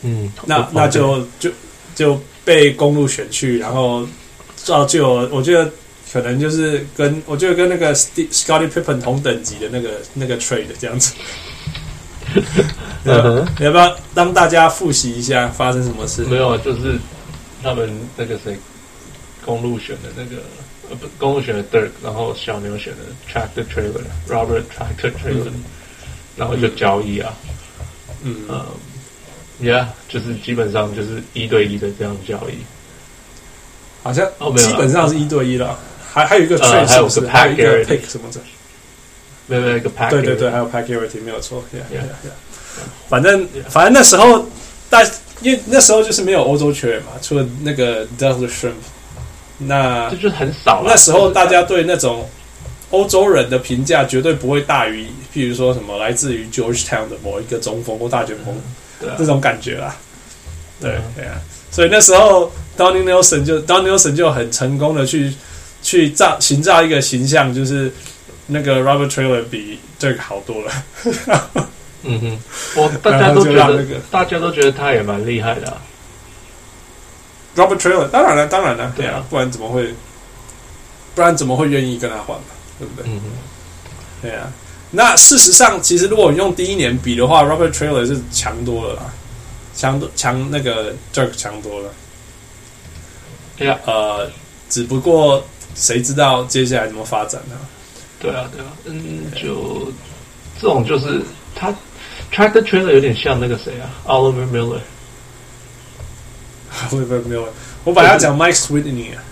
[0.04, 1.50] 嗯，那那就就
[1.96, 4.08] 就被公路选去，然后
[4.56, 5.68] 造就我觉得
[6.14, 11.14] 可能就是跟我觉得跟那个 Scottie Pippen 同等级的那个那个 trade 这样子。
[13.06, 16.24] 嗯哼，你要不要让大家复习一下发生什么事？
[16.24, 16.98] 没有啊，就是
[17.64, 18.58] 他们那个谁，
[19.46, 20.42] 公路选的那个。
[20.90, 25.64] 呃，不，公路选的 Dirk，然后小牛选的 Tractor Trailer，Robert Tractor Trailer，嗯、
[26.38, 27.34] 然后就交易啊，
[28.24, 28.46] 嗯。
[28.48, 28.66] 嗯
[29.62, 32.60] ，Yeah，就是基本上就是一对一的这样交易，
[34.02, 35.78] 好像哦，没有，基本上是一对一了，
[36.14, 38.40] 还还有一个 trade，还有个 Pat Garrity 什么的，
[39.48, 42.32] 没有没有一个 Pat，对对对，还有 Pat Garrity 没有错，Yeah Yeah Yeah，
[43.10, 44.46] 反正反正那时候，
[44.90, 45.06] 但
[45.42, 48.74] 因为那时候就是没有欧洲球员嘛，除了那个 Dustin Shrimp。
[49.60, 50.92] 那这就很少了。
[50.92, 52.30] 那时候大家对那种
[52.92, 58.56] 欧洲人的评价绝对不会大于，譬如说什么来自于 Georgetown 的某一个中锋或大前锋，
[59.00, 59.96] 对、啊、这种感觉啦。
[60.80, 65.34] 对对啊，所以那时候 Donnie Nelson 就 Donnie Nelson 就很成功的去
[65.82, 67.92] 去造形造一个形象，就是
[68.46, 71.68] 那个 Robert Traylor 比这个好多了。
[72.08, 72.40] 嗯哼，
[72.82, 75.82] 我大家都觉得，那个、大家都觉得他也蛮厉害的、啊。
[77.56, 79.94] Robert Traylor，当然了，当然了，对啊，不然怎么会，
[81.16, 82.46] 不然怎么会愿意跟他换嘛，
[82.80, 83.12] 对不对？
[83.12, 83.24] 嗯哼，
[84.22, 84.52] 对啊。
[84.92, 89.14] 那事实上，其实如果用第一年比的话，Robert Traylor 是强多了啦，
[89.76, 91.90] 强多强那个 Dirk 强多了。
[93.58, 94.32] 对啊，呃，
[94.70, 95.44] 只不过
[95.76, 97.56] 谁知道接下来怎么发展呢？
[98.20, 99.92] 对啊，对啊，嗯，就
[100.62, 101.22] 这种就是
[101.54, 101.74] 他
[102.32, 104.80] Tractor Trailer 有点像那个谁啊，Oliver Miller。
[106.90, 107.48] 不不没有，
[107.86, 109.24] 我本来要讲 Mike Sweeney 啊。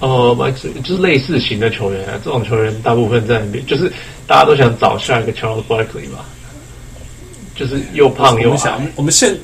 [0.00, 2.20] 哦，Mike Sweeney 就是类似型的球员啊。
[2.22, 3.92] 这种球员大部分在 NBA，就是
[4.26, 6.20] 大家都想找下一个 Charles Barkley 嘛。
[7.56, 8.92] 就是又胖又矮。
[8.94, 9.36] 我们现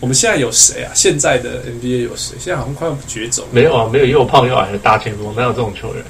[0.00, 0.90] 我们现在有谁啊？
[0.94, 2.34] 现在的 NBA 有谁？
[2.40, 3.44] 现在好像快要绝种。
[3.52, 6.04] 没有啊，没有又胖又矮的大前锋，哪有这种球员？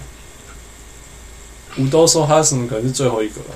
[1.77, 3.46] 五都说哈什么可能是最后一个了。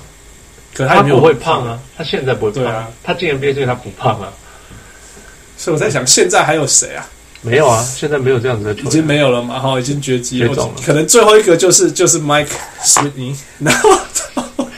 [0.73, 2.87] 可他不会胖啊，他现在不会胖啊。
[3.03, 4.31] 他进 NBA 所以他不胖啊。
[5.57, 7.05] 所以我在想，现在还有谁啊？
[7.41, 10.53] 没有啊，现在没有这样子的球员，已经没有了嘛，哈，已经绝迹了。
[10.53, 12.47] 了可能最后一个就是就是 Mike
[12.83, 13.89] Sweeney，然后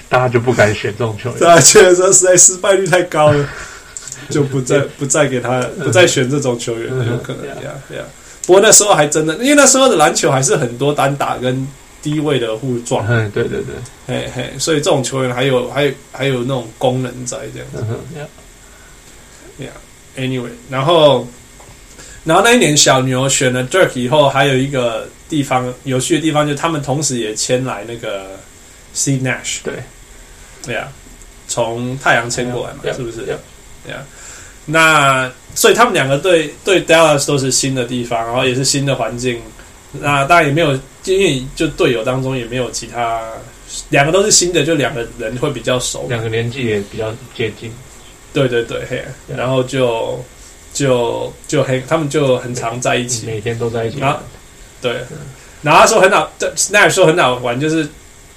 [0.09, 3.49] 大家就不敢选这种球员，大家觉得说实在失败率太高了，
[4.29, 8.03] 就不再不再给他不再选这种球员，有可能 呀呀。
[8.45, 11.67] 不过那时候还真的，因为那时候的篮球还是很多单打跟
[12.01, 13.75] 低位的互撞，嗯，对对对，
[14.07, 18.25] 嘿嘿，所以这种球员还有还有还有那种功能在这样子，呀
[19.65, 19.71] 呀。
[20.17, 21.25] Anyway，然后，
[22.25, 28.37] 然后那一年小牛选了 Dirk 以后，还有一个地方有趣的地方，就是他们同时也签来那个
[28.93, 29.75] Steve Nash，对，
[30.65, 30.89] 对呀，
[31.47, 33.19] 从太阳签过来嘛是不是？
[33.25, 33.37] 对呀.
[33.87, 34.01] Yeah.，
[34.65, 39.41] 那所以他们两个对对 Dallas 都是新的地方，然后也是新的环境。
[39.99, 40.73] 那当然也没有，
[41.05, 43.21] 因为就队友当中也没有其他，
[43.89, 47.71] 两个都是新的，就两个人会比较熟，两个年纪也比较接近。
[48.33, 50.23] 对对对，嘿，然后就
[50.73, 53.99] 就就很，他们就很常在一起，每天都在一起。
[53.99, 54.19] 然后
[54.81, 54.95] 对，
[55.61, 57.79] 然后他说很好，对，那时候很好玩，就是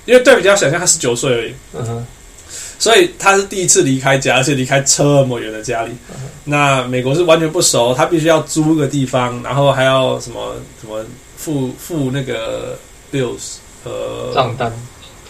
[0.04, 2.06] 因为对比较想象他十九岁而已，嗯哼，
[2.78, 5.92] 所以他是第一次离开家，而且离开这么远的家里。
[6.42, 11.04] 那美国是完全不熟，他必须要租个地方，然后还要什么什么
[11.44, 12.78] 付付那个
[13.12, 14.72] bills 呃账单，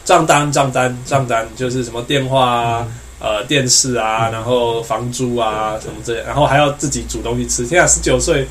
[0.05, 2.87] 账单账单账单，就是什么电话啊。
[3.21, 7.65] 呃，电视啊，然后房租啊，什么之类，然后还要自己煮东西吃。
[7.67, 8.47] 天啊，十九岁、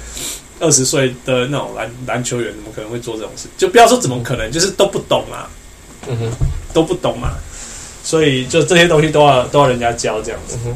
[0.60, 3.48] 二十岁的那种篮篮球员，怎么可能会做这种事？
[3.56, 5.48] 就不要说怎么可能，就是都不懂啊，
[6.08, 6.32] 嗯哼，
[6.74, 7.34] 都不懂嘛。
[8.04, 10.58] 所以就这些东西都要都要人家教这样子。
[10.66, 10.76] 嗯、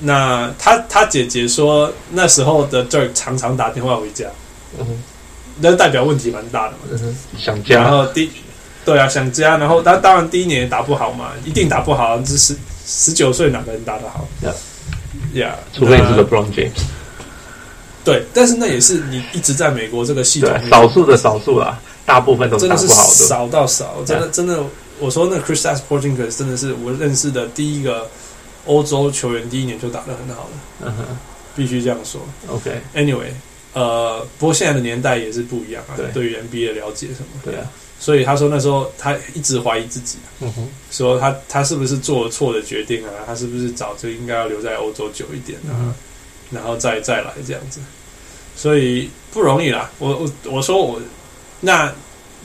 [0.00, 4.26] 那他他姐姐说，那时候的 Dirk 常常打电话回家，
[4.78, 5.02] 嗯哼，
[5.60, 7.82] 那代表问题蛮大的嘛，想加。
[7.82, 8.30] 然后第
[8.84, 12.56] 对啊，想加，然后他当然第一年也打不好嘛，一定打不好，这十。
[12.84, 14.26] 十九岁哪个人打得好？
[14.42, 14.52] 呀
[15.34, 16.72] 呀，除非你是 LeBron James。
[18.04, 21.80] 对，但是那也是你一直在美国这个系统，少数的少数啦。
[22.04, 24.58] 大部分都是打不好的，少到少，真的真的。
[24.98, 28.08] 我说那个 Kristaps Porzingis 真的是我认识的第一个
[28.66, 31.04] 欧洲球员，第一年就打得很好了，嗯哼，
[31.54, 32.20] 必须这样说。
[32.48, 33.32] OK，Anyway，、okay.
[33.72, 43.10] 呃，不过现在的年代也是不一样啊，对，对于 NBA 的了解什么，对啊，所以他说那时候他一直怀疑自己、啊，嗯哼，说他他是不是做了错的决定啊？
[43.26, 45.72] 他是不是早就应该要留在欧洲久一点啊？
[45.80, 45.94] 嗯、
[46.50, 47.80] 然后再再来这样子，
[48.56, 49.90] 所以不容易啦。
[49.98, 51.00] 我我我说我
[51.60, 51.92] 那。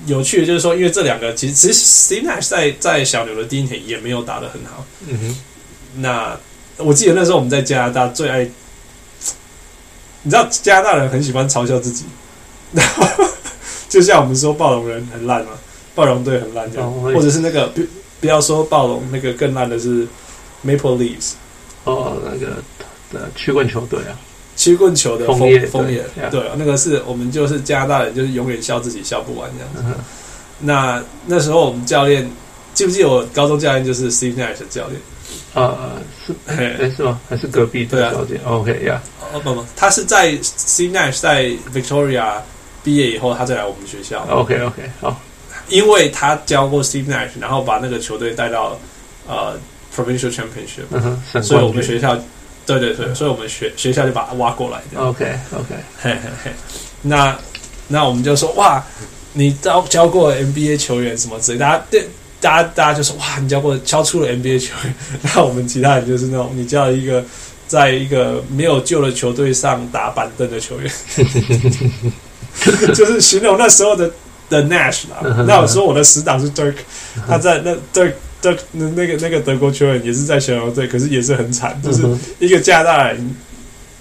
[0.05, 4.85] 有趣的就是说，因为这两个其实其实 Steve Nash 在在小牛的第一年也没有打得很好。
[5.07, 5.37] 嗯哼。
[5.95, 6.39] 那
[6.77, 8.47] 我记得那时候我们在加拿大最爱，
[10.27, 12.03] 你知道加拿大人很喜欢嘲笑自己，
[12.73, 13.07] 然 后
[13.87, 15.51] 就像我们说暴龙人很烂嘛，
[15.95, 17.81] 暴龙队很烂这样，哦、或者是那个不
[18.19, 20.05] 不要说暴龙，那个更烂的是
[20.65, 21.31] Maple Leafs。
[21.85, 22.61] 哦，那个
[23.13, 24.19] 呃曲棍球队啊。
[24.57, 29.97] 曲棍球的枫叶，枫叶，对，对，那个是我们就是加拿大人，就是永远笑自己笑不完这样子。
[30.59, 32.29] 那那时候我们教练
[32.73, 34.99] 记不记得我高中教练就是 Steve Nash 的教练？
[35.53, 35.93] 啊，
[36.25, 37.19] 是，哎，是吗？
[37.29, 39.01] 还是隔壁的教练？OK 呀，
[39.33, 42.33] 哦不不，他是在 Steve Nash 在 Victoria
[42.83, 44.25] 毕业以后，他再来我们学校。
[44.29, 45.19] OK OK，好，
[45.69, 48.79] 因为他教过 Steve Nash，然后把那个球队带到
[49.27, 49.57] 呃
[49.95, 52.17] Provincial Championship，所以我们学校。
[52.67, 54.81] 对对对，所以我们学学校就把他挖过来。
[54.97, 56.51] OK OK，嘿嘿嘿。
[57.01, 57.33] 那
[57.87, 58.83] 那我们就说哇，
[59.31, 62.05] 你教教过 NBA 球员什么之类，大家对
[62.39, 64.95] 大家大家就说哇，你教过教出了 NBA 球员。
[65.23, 67.23] 那我们其他人就是那种你教了一个
[67.67, 70.91] 在一个没有救的球队上打板凳的球员，
[72.93, 74.11] 就是形容那时候的
[74.49, 75.45] 的 Nash 啦。
[75.47, 76.75] 那我说我的死党是 Dirk，
[77.27, 78.13] 他在那 Dirk。
[78.39, 82.03] 德那那个那个德国球员也是在小牛队，可是也是很惨，就是
[82.37, 83.35] 一个加拿大人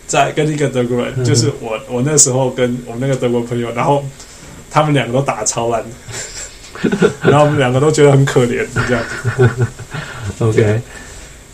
[0.07, 4.05] 在跟一个德国人，就是我我那时候跟我们那个德国朋友，然后
[4.71, 5.83] 他们两个都打超烂，
[7.23, 9.49] 然后我们两个都觉得很可怜，这样子。
[10.45, 10.81] OK，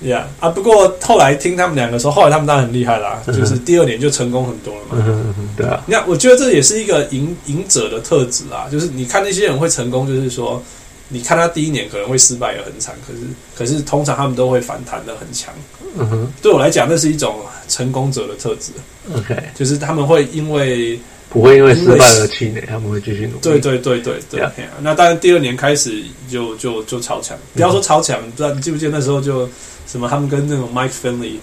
[0.02, 5.34] 呀、yeah, 啊，不过后来听他们两个说，后来他们当然很厉害啦，就是第二年就成功很多了嘛。
[5.56, 10.62] 对啊，那我觉得这也是一个赢赢者的特质啊，就是你看那些人会成功，就是说。
[11.12, 13.20] 你看他第一年可能会失败也很惨，可是
[13.54, 15.52] 可是通常他们都会反弹的很强。
[15.94, 18.72] 嗯哼，对我来讲，那是一种成功者的特质。
[19.14, 20.98] OK，就是他们会因为
[21.28, 23.38] 不会因为失败而气馁，他们会继续努力。
[23.42, 24.40] 对对对对对。
[24.40, 24.50] Yeah.
[24.80, 27.36] 那当然，第二年开始就就就超强。
[27.54, 29.46] 不要说超强，不知道你记不记得那时候就
[29.86, 31.34] 什么，他们跟那种 Mike Finley，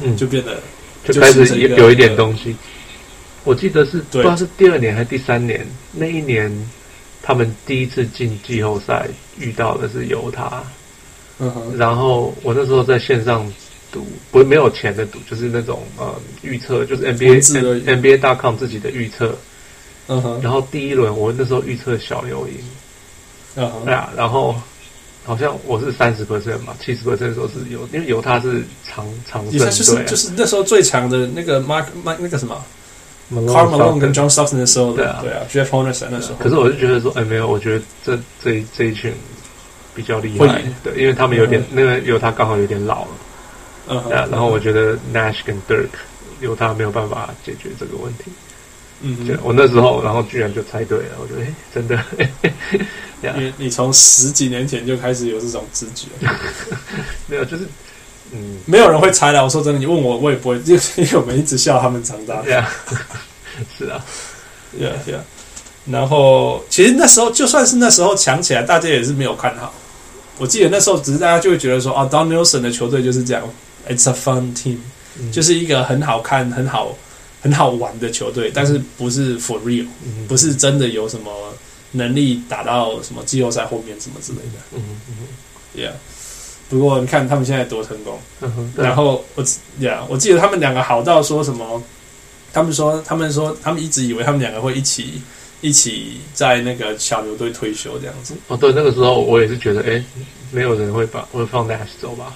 [0.00, 0.58] 嗯，就变得
[1.04, 2.56] 就开始有有一点东西。
[3.44, 6.50] 我记得是不知道是第二年还是第三年，那一年。
[7.22, 9.08] 他们第一次进季后赛
[9.38, 10.62] 遇到的是犹他，
[11.38, 13.50] 嗯哼，然后我那时候在线上
[13.92, 17.40] 赌，不是没有钱的赌，就是那种呃预测，就是 NBA
[17.84, 19.38] NBA.com 自己的预测，
[20.08, 22.54] 嗯哼，然后第一轮我那时候预测小牛赢，
[23.54, 24.56] 嗯哼，对啊，然后
[25.24, 32.60] 好像我是三十 percent 嘛，七十 percent 说是有，因为犹他是长长胜，就是就是那时候最强的那个 Mark Mark 那个什么。
[33.40, 36.36] Karl Malone 跟 John Stockton 的时候，对啊，对啊，Jeff Hornacek 那时候。
[36.38, 39.12] 可是我就觉得说，哎，没有，我觉得这这这一群
[39.94, 43.08] 比较厉害，对，因为他们有点那个犹他刚好有点老了，
[43.88, 45.88] 嗯，然后我觉得 Nash 跟 Dirk
[46.40, 48.24] 犹他没有办法解决这个问题，
[49.00, 51.98] 嗯，我那时候然后居然就猜对了，我觉得哎，真的，
[53.36, 56.08] 因为你从十几年前就开始有这种直觉，
[57.26, 57.66] 没有，就是。
[58.32, 59.42] 嗯，没有人会猜的。
[59.42, 60.80] 我说真的，你问我，我也不会，因为
[61.14, 62.42] 我们一直笑他们长大。
[62.42, 62.64] Yeah.
[63.78, 64.04] 是啊
[64.78, 65.20] ，Yeah Yeah。
[65.84, 69.74] 然后，其实那时候就算是那时候强起来，大家也是没有看好。
[70.38, 73.42] 我记得那时候，只是大家就会觉得说，啊，Don Nelson 的球队就是这样
[73.88, 74.78] ，It's a fun team，、
[75.20, 76.96] 嗯、就是一个很好看、很好、
[77.42, 81.30] 很好玩的球队，但是不是 for real，、嗯、不是真的有什么
[81.90, 84.58] 能力打到什么季后赛后面什么之类的。
[84.72, 85.26] 嗯嗯
[85.76, 85.92] ，Yeah。
[86.72, 89.44] 不过你看他们现在多成功，嗯，然后我
[89.80, 91.82] 呀，我记得他们两个好到说什么？
[92.50, 95.20] 他们说，他们说，他们一直以为他们两个会一起
[95.60, 98.34] 一起在那个小牛队退休这样子。
[98.48, 100.02] 哦，对，那个时候我也是觉得，哎，
[100.50, 102.32] 没有人会把会放 Nash 走吧？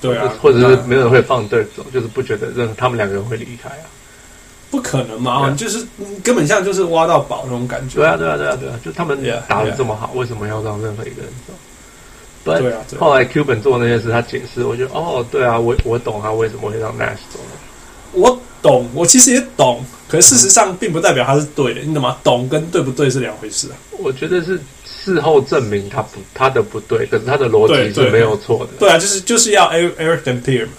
[0.00, 3.86] 对啊，或者是没有人会放 Dirk 走，就是不觉得任何他们两个人会离开啊？
[4.68, 5.48] 不可能嘛？
[5.52, 5.86] 就是
[6.24, 8.00] 根本像就是挖到宝那种感觉。
[8.00, 9.16] 对啊，对啊，对啊，对啊，就他们
[9.46, 11.54] 打得这么好，为什么要让任何一个人走？
[12.44, 17.38] 对啊，后来 Cuban 做那件事，他解释，我觉得哦，对啊，我我懂他为什么会让 Nash 走。
[18.12, 22.16] 我懂，我其实也懂，可是事实上并不代表他是对的，你懂吗？
[22.24, 23.76] 懂跟对不对是两回事啊。
[23.98, 28.72] 我觉得是事后证明他不他的不对，可是他的逻辑是没有错的。
[28.78, 30.72] 对啊，就是就是要 Eric Dampier 嘛。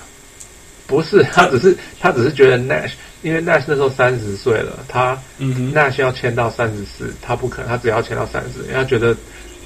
[0.87, 9.15] 不是，他只是他只是觉得 Nash 因为 Nash 那时候三十岁了，他嗯哼 Nash 要签到三十四，他不可能，他只要签到三十，因为他觉得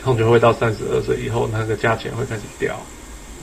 [0.03, 2.75] 控球会到三十二岁以后，那个价钱会开始掉。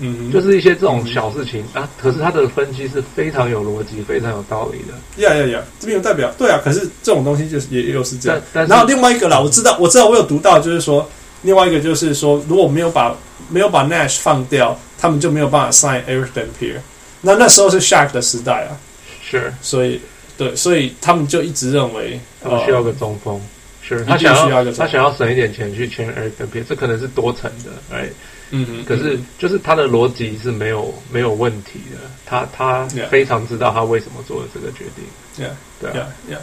[0.03, 5.23] 嗯，就是一些这种小事情、啊，可是他的分析是非常有逻辑、非常有道理的。
[5.23, 8.41] 呀呀呀，这边有代表，对啊，可是这种东西就是也又是这样。
[8.55, 11.07] 然后另外一个啦，我知道，我知道，我有读到，就是说
[11.43, 13.15] 另外一个就是说，如果没有把
[13.51, 16.77] 没有把 Nash 放掉，他们就没有办法 sign Eric Dampier。
[17.21, 18.81] 那那时候是 Shark 的时代啊，
[19.23, 20.01] 是，所以
[20.39, 23.39] 对，所以他们就一直认为他们需要个中锋，
[23.83, 28.09] 是他想要他想要省一点钱去签 Eric Dampier，这可能是多层的，哎。
[28.53, 35.47] 嗯嗯，可是就是他的逻辑是没有没有问题的，他他非常知道他为什么做了这个决定。
[35.47, 36.41] Yeah, 对啊，Yeah, Yeah.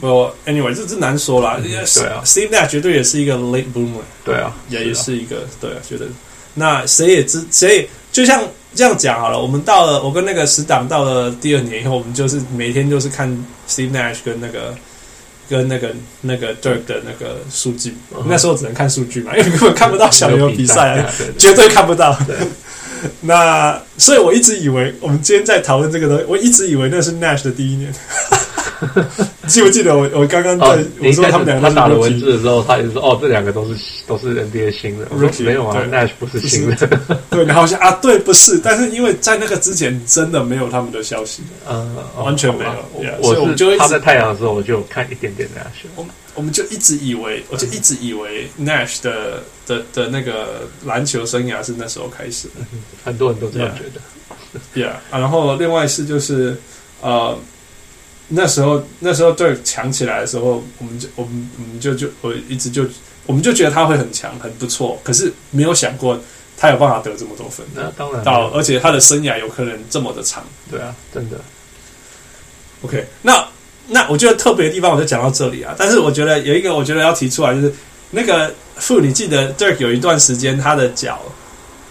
[0.00, 1.60] Well, anyway，这这难说啦。
[1.62, 1.76] 对
[2.06, 4.00] 啊，Steve Nash 绝对也是一个 late boomer。
[4.24, 6.06] 对啊，也也是一个对啊，觉得
[6.54, 8.42] 那谁也知谁也就像
[8.74, 9.38] 这样讲好了。
[9.38, 13.28] 我们到了，我跟那个死党到了第二年以后，我们就是每天就是看
[13.68, 14.74] Steve Nash 跟那个。
[15.52, 17.94] 跟那个那个 Dirk 的那个数据，
[18.26, 22.18] 那时候只能看数据嘛， 因为根本看不到小牛比赛啊， 绝对看不到。
[23.20, 27.92] 那所以我一直以为，我们今天在讨论这个东西，我一直以为那是 Nash 的第一年。
[29.46, 35.06] 记不记得我我刚刚在我说他们两个他打了文字的时候，他也是说哦，这两个都是都是 NBA 新的。
[35.10, 36.76] 我说没有啊，Nash 不是新的。
[37.30, 42.70] 对，然后想啊，对，不是，但是因为在那个之前真的没有他们的消息，嗯，完全没有。
[43.20, 45.86] 我我就他在太阳的时候，我就看一点点 Nash。
[45.96, 52.54] 我我们就一直以为，我就一直以为 Nash 的的的那个篮球生涯是那时候开始的。
[53.04, 54.00] 很多人都这样觉得。
[54.74, 56.56] Yeah，然后另外是就是
[57.00, 57.38] 呃。
[58.28, 62.86] 那时候，那时候对强起来的时候，我们就我们我们就就我一直就
[63.26, 64.98] 我们就觉得他会很强，很不错。
[65.04, 66.18] 可是没有想过
[66.56, 67.66] 他有办法得这么多分。
[67.74, 70.42] 那当然到，而且他的生涯有可能这么的长。
[70.70, 71.36] 对啊，真的。
[72.82, 73.46] OK，那
[73.88, 75.74] 那我觉得特别的地方我就讲到这里啊。
[75.76, 77.74] 但是我觉得有一个我觉得要提出来，就是
[78.12, 81.20] 那个傅，你记得 Dirk 有一段时间他的脚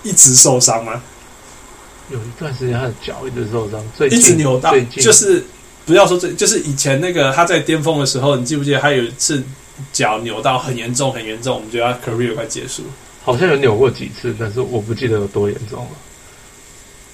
[0.02, 1.04] 一直受伤吗？
[2.10, 3.80] 有一段时间他的脚一直受伤，
[4.10, 5.46] 一直扭到，就是。
[5.92, 9.44] 不要说这，就是以前那个他在巅峰的时候，你记不记得他有一次
[9.92, 12.84] 脚扭到很严重，很严重，我们觉得他 career 快结束。
[13.26, 15.92] 好像有扭过几次，但是我不记得有多严重了。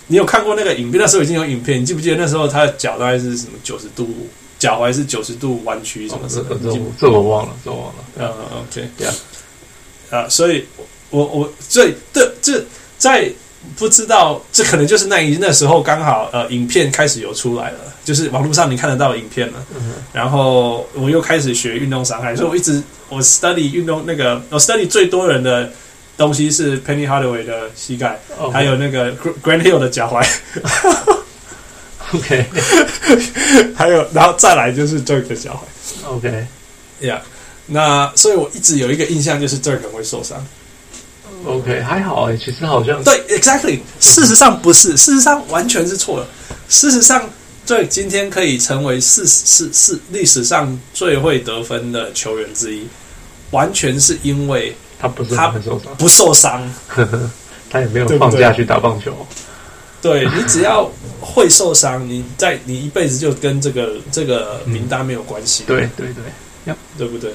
[0.05, 1.01] 你有看过那个影片？
[1.01, 4.27] 那时候已经有影片，你记不记得那时候他的脚大概是什么九十度，
[4.59, 6.45] 脚踝是九十度弯曲什么什么？
[6.51, 8.03] 哦、这这这我忘了，这我忘了。
[8.19, 9.13] 嗯，OK，对啊，
[10.11, 10.63] 啊，所以
[11.09, 12.63] 我我所以这这
[12.99, 13.31] 在。
[13.75, 19.65] 不知道，这可能就是那一那时候刚好呃，影片开始有出来了，就是网络上你看得到影片了。
[19.75, 25.71] 嗯、然后我又开始学运动伤害，所以我一直我 study 运动那个我 study 最多人的
[26.17, 28.51] 东西是 Penny Hardaway 的膝盖，Okay.
[28.51, 30.25] 还有那个 Grant Hill 的脚踝。
[32.13, 32.45] OK，
[33.75, 35.61] 还有然后再来就是 Dirk 的脚
[36.05, 36.07] 踝。
[36.07, 37.19] OK，Yeah，
[37.65, 40.45] 那所以我一直有一个印象就是 Dirk 会受伤。
[41.47, 43.79] OK，还好哎，其实好像对，Exactly。
[43.99, 46.27] 事实上不是，事实上完全是错的。
[46.69, 47.29] 事实上，
[47.65, 52.87] 对，今天可以成为四四四历史上最会得分的球员之一，
[53.51, 56.73] 完全是因为他不是他很受伤，不受伤，
[57.69, 59.13] 他也没有放假去打棒球。
[60.01, 60.89] 对，你只要
[61.19, 65.63] 会受伤，你在你一辈子就跟这个这个名单没有关系。
[65.65, 66.23] 对对对，
[66.65, 67.33] 对，对不对？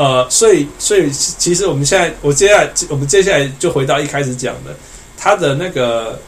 [0.00, 4.74] 呃，所以，所以，其实我们现在，我接下来，我们接下来就回到一开始讲的，
[5.14, 6.18] 他的那个，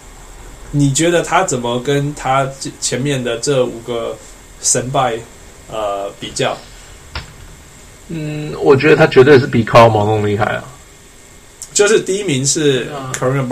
[0.73, 2.47] 你觉得他怎么跟他
[2.83, 4.15] 前面的这五个
[4.61, 5.19] 神拜
[5.71, 6.55] 呃比较？
[8.09, 10.65] 嗯，我觉得他绝对是比卡尔毛龙厉害啊。
[11.73, 13.49] 就是第一名是 Kareem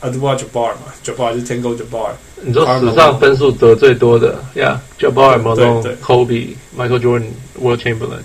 [0.00, 2.12] Abdul-Jabbar 嘛，Jabbar 是天勾 Jabbar。
[2.40, 8.22] 你说史上分数得最多的，Yeah，Jabbar、Malone、Kobe、Michael Jordan、Will Chamberlain。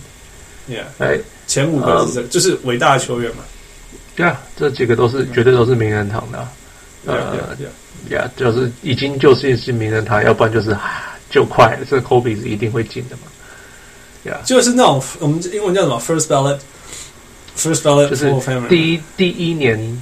[1.53, 3.43] 前五个就是伟大的球员嘛。
[4.15, 6.47] 对啊，这几个都是绝对都是名人堂的。
[7.05, 7.55] 呃
[8.09, 10.75] ，Yeah，就是已经就是是名人堂，要不然就是
[11.29, 13.23] 就快，这个 Kobe 是一定会进的嘛。
[14.25, 18.33] Yeah，就是那种我们英文叫什么 First Ballot，First Ballot，就是
[18.67, 20.01] 第一第一年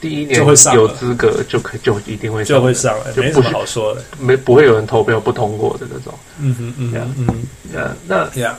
[0.00, 6.12] 第一年就会上有资格就可就一定会就会上来，没什么好说的，没不会有人投票不通过的那种。
[6.38, 8.54] 嗯哼嗯嗯嗯，那 Yeah。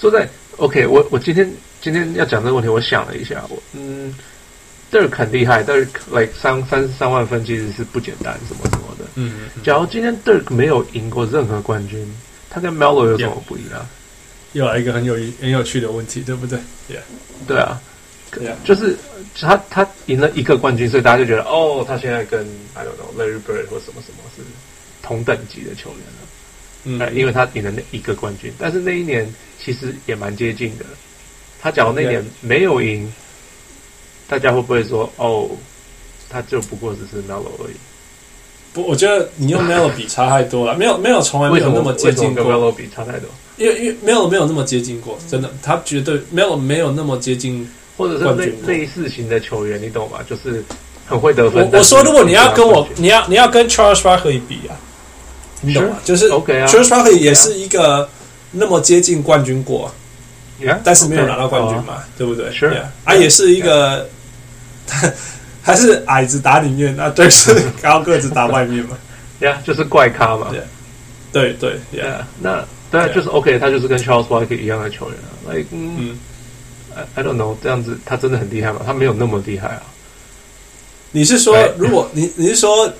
[0.00, 0.28] 说在
[0.58, 1.50] OK，我我今天
[1.80, 4.14] 今天要讲这个问题，我想了一下，我嗯
[4.90, 9.04] ，Dirk 很厉害，Dirk like 三三十三万分其实是不简单，什么什么的。
[9.16, 12.06] 嗯，嗯，假如今天 Dirk 没有赢过任何冠军，
[12.48, 13.86] 他跟 Melo 有什么不一样？
[14.52, 17.00] 又来一个很有很有趣的问题，对不对？Yeah，
[17.46, 17.80] 对啊，
[18.30, 18.96] 对啊，就是
[19.40, 24.42] 他他赢了一个冠军，所以大家就觉得哦，他现在跟 I don't know Larry Bird 或什么什么是
[25.02, 26.23] 同等级的球员了。
[26.84, 29.26] 嗯、呃，因为他赢了那一个冠军，但是那一年
[29.62, 30.84] 其实也蛮接近的。
[31.60, 33.10] 他假如那年没有赢
[34.28, 35.48] 大家会不会说哦，
[36.28, 37.74] 他就不过只是 Melo 而已？
[38.72, 42.44] 不，我觉得你用 Melo 比差太多了，没有没有从来没有那么接近过。
[42.44, 47.66] Melo 比差太多，因为因为 Melo 没有那么接近过，真的，他绝对 Melo 没有那么接近，
[47.96, 50.18] 或者是类类似型的球员，你懂吗？
[50.28, 50.62] 就是
[51.06, 51.70] 很会得分。
[51.70, 54.76] 我我说，如果你要跟我，你要你要跟 Charles Barkley 比啊。
[55.64, 55.98] 你懂吗？
[56.04, 58.08] 就是 OK 啊，Charles Barkley 也是一个
[58.52, 59.92] 那么接近冠军过，
[60.82, 62.50] 但是没有拿到冠军嘛，对不对？
[62.52, 62.66] 是
[63.04, 64.08] 啊，也是一个，
[65.62, 68.96] 还是矮子打里面，那对是高个子打外面嘛？
[69.40, 70.48] 呀，就是怪咖嘛。
[71.32, 75.50] 对对，Yeah，那当然就是 OK，他就是跟 Charles Barkley 一样的球员啊。
[75.52, 76.16] Like，嗯
[76.94, 78.82] ，I I don't know，这样子他真的很厉害吗？
[78.86, 79.82] 他没有那么厉害啊。
[81.10, 82.92] 你是说，如果你你是说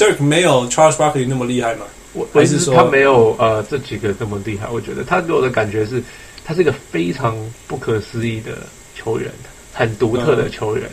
[0.00, 1.84] ？Dirk 没有 Charles Barkley 那么厉害吗？
[2.12, 4.66] 我还是说他没有呃这几个这么厉害？
[4.68, 6.02] 我觉得他给我的感觉是，
[6.44, 7.36] 他是一个非常
[7.68, 9.30] 不可思议的球员，
[9.72, 10.90] 很独特的球员。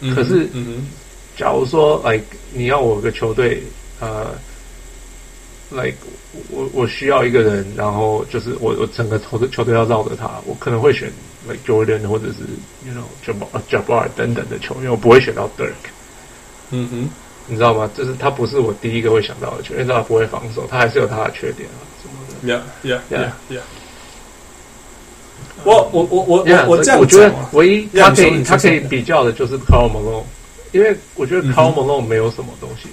[0.00, 0.86] 嗯、可是，嗯、
[1.36, 3.62] 假如说，like 你要我个球队，
[4.00, 4.32] 呃
[5.70, 5.96] ，like
[6.50, 11.08] 我我需要一个人，然后就是我我整个球队球队要绕着他，我可能会选
[11.46, 12.38] like Jordan 或者是
[12.84, 15.72] you know Jabbar Jabbar 等等的球员，我不会选到 Dirk。
[16.70, 17.10] 嗯哼。
[17.48, 17.90] 你知道吗？
[17.96, 22.34] 就是他不是我第一个会想到的球员，因为他不会防守，他还是有他的缺点啊什么的。
[22.46, 23.60] Yeah, yeah, yeah, yeah.
[25.64, 30.24] 我我我我我这样，我觉得唯一他可以他可以比较的就是 Karl Malone，
[30.72, 32.88] 因为我觉得 Karl Malone 没有什么东西。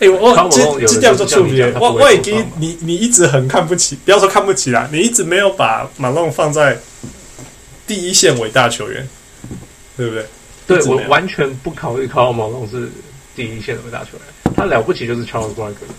[0.00, 1.62] 哎，我这这叫做处理。
[1.78, 6.78] 我我已经你你一直很看不起，不要说看不起啦，你一直没有把 Malone 放在
[7.86, 9.06] 第一线伟大球员，
[9.96, 10.26] 对不对？
[10.66, 12.90] 对，我完全不考虑 Karl Malone 是。
[13.34, 15.90] 第一线的伟大球员，他了不起就是 Charles Barkley。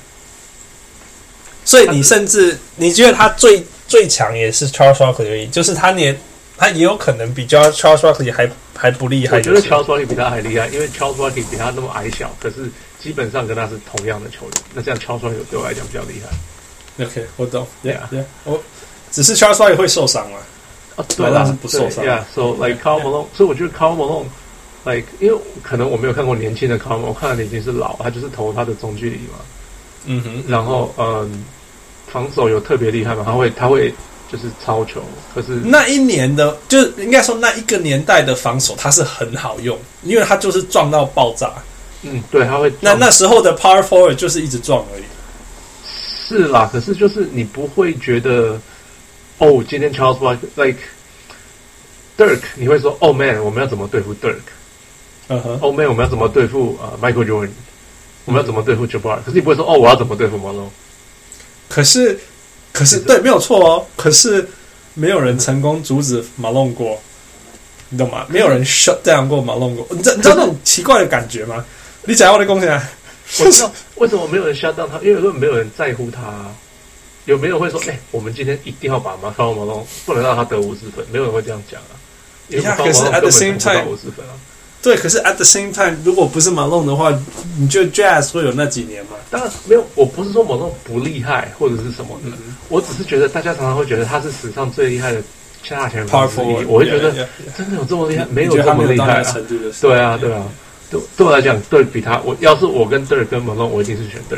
[1.63, 6.15] 所以你甚至你觉得他最最强也是 Charles Barkley 而已，就是他连
[6.57, 9.37] 他也有可能比较 Charles Barkley 还还不厉害。
[9.37, 12.69] 我觉得 Charles Barkley 比他还厉害，因为 Charles Barkley 比他那么矮小，可是
[13.01, 14.53] 基本上跟他是同样的球员。
[14.73, 17.03] 那这样 Charles Barkley 对我来讲比较厉害。
[17.03, 17.67] OK，我懂。
[17.83, 17.99] Yeah，
[18.43, 18.61] 我
[19.11, 20.37] 只是 Charles Barkley 会受伤嘛？
[20.97, 22.05] 啊，对，他是不受伤。
[22.05, 24.25] Yeah，so like Karl Malone，所以我觉得 Karl Malone。
[24.85, 29.39] like，因为可能我没有看过年轻的 Karl，我看的已经是老，他就是投他的中距离嘛。
[30.05, 31.43] 嗯哼，然后嗯，
[32.07, 33.23] 防守有特别厉害嘛？
[33.25, 33.93] 他会他会
[34.31, 41.51] 就是超球，可是那一年的，就是应该说那一个年代的防守，他是很好用，因为他就是撞到爆炸。
[42.03, 42.71] 嗯，对，他会。
[42.79, 45.03] 那那时候的 Power Forward 就是一直撞而已。
[46.27, 48.59] 是啦，可是就是你不会觉得
[49.39, 50.79] 哦，今天 Charles Barkley like
[52.17, 54.35] Dirk，你会说哦，man，我们要怎么对付 Dirk？
[55.27, 57.49] 嗯哼，欧美我们要怎么对付啊？Michael Jordan，
[58.25, 59.17] 我们要怎么对付 Jabbar？
[59.25, 60.69] 可是你不会说哦，我要怎么对付 Malone？
[61.67, 62.19] 可是，
[62.71, 63.85] 可是对，没有错哦。
[63.95, 64.47] 可是
[64.93, 67.01] 没有人成功阻止 Malone 过，
[67.89, 68.25] 你懂吗？
[68.29, 69.87] 没有人 shut down 过 Malone 过。
[69.89, 71.65] 你知你知道那种奇怪的感觉吗？
[72.03, 72.79] 你讲我的贡献，
[73.39, 76.21] 我知道为什么没有人 shut down 他，因为根本没有人在乎他。
[77.25, 81.03] 有没有会说，哎，我们今天一定要把 Michael Malone 不能让他得五十分？
[81.11, 81.97] 没有人会这样讲啊。
[82.47, 84.37] 你看，可是 at the same time 五十分啊。
[84.85, 87.11] 对，可是 at the same time，如果不是 Malone 的话，
[87.57, 89.13] 你觉得 Jazz 会有那几年吗？
[89.31, 95.19] 当然没有，我不是说 Malone 不厉害或者是什么的，嗯、我只是觉得大家常常会觉得他是史上最厉害的
[95.63, 97.11] 下前锋之一，我会觉得.
[97.57, 98.27] 真的有这么厉害？
[98.29, 99.35] 没有这么厉害啊！
[99.81, 100.43] 对啊，对啊，
[100.91, 104.37] 对对我来讲，对比他，我要是我跟 Dirk 跟 Malone，我一定是选 Dirk。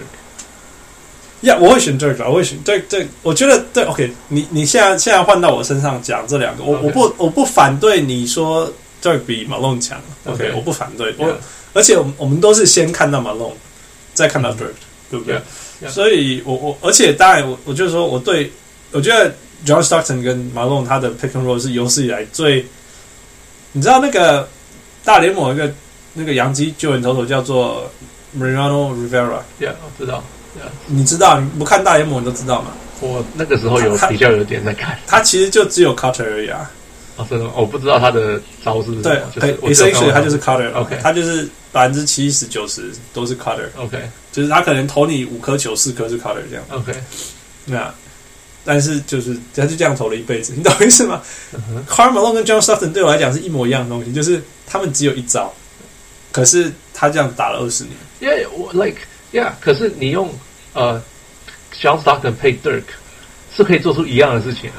[1.42, 3.84] 呀，我会选 Dirk，我会选对对，我觉得对。
[3.84, 8.72] OK，你你现在现在换到我身上讲这两个，我.我不我不反对你说。
[9.02, 11.14] Dirk 比 Malone 强，OK，我不反对。
[11.18, 11.38] 我
[11.74, 13.54] 而且我们我们都是先看到 Malone，
[14.14, 14.74] 再看到 Dirk，
[15.10, 15.40] 对不对？
[15.90, 18.52] 所以，我我而且当然，我我就是说，我对
[18.92, 19.32] 我觉得
[19.66, 22.66] John Stockton 跟 Malone 他的 pick and roll 是有史以来最。
[23.74, 24.48] 你知道那个
[25.04, 25.72] 大联盟一个
[26.14, 27.92] 那个洋基救援投手叫做
[28.36, 30.24] Mariano Rivera，Yeah，我知道。
[30.88, 31.40] 你知道？
[31.40, 32.72] 你不看大联盟你都知道吗？
[33.00, 34.98] 我那个时候有比较有点在看。
[35.06, 36.72] 他其实就只有 Cutter 而已啊。
[37.18, 39.32] 哦，真的，我不知道他的招式是什么。
[39.40, 43.98] 对，essentially 他就是 cutter，OK，他就是百分之七十九十都是 cutter，OK，
[44.32, 46.94] 就是他可能投你五颗球，四颗是 cutter 这样，OK，
[47.66, 47.92] 那
[48.64, 51.22] 但是就是他就这样投了一辈子，你懂意思吗
[51.90, 55.52] ？Karl Malone 跟 John Stockton 对我来讲是一模一样的东西，就是他们只有一招，
[56.32, 57.96] 可是他这样打了二十年。
[58.20, 59.00] 因为我 like
[59.34, 60.30] yeah，可是你用
[60.74, 61.02] 呃
[61.82, 62.84] John Stockton 配 Dirk
[63.56, 64.76] 是可以做出一样的事情的。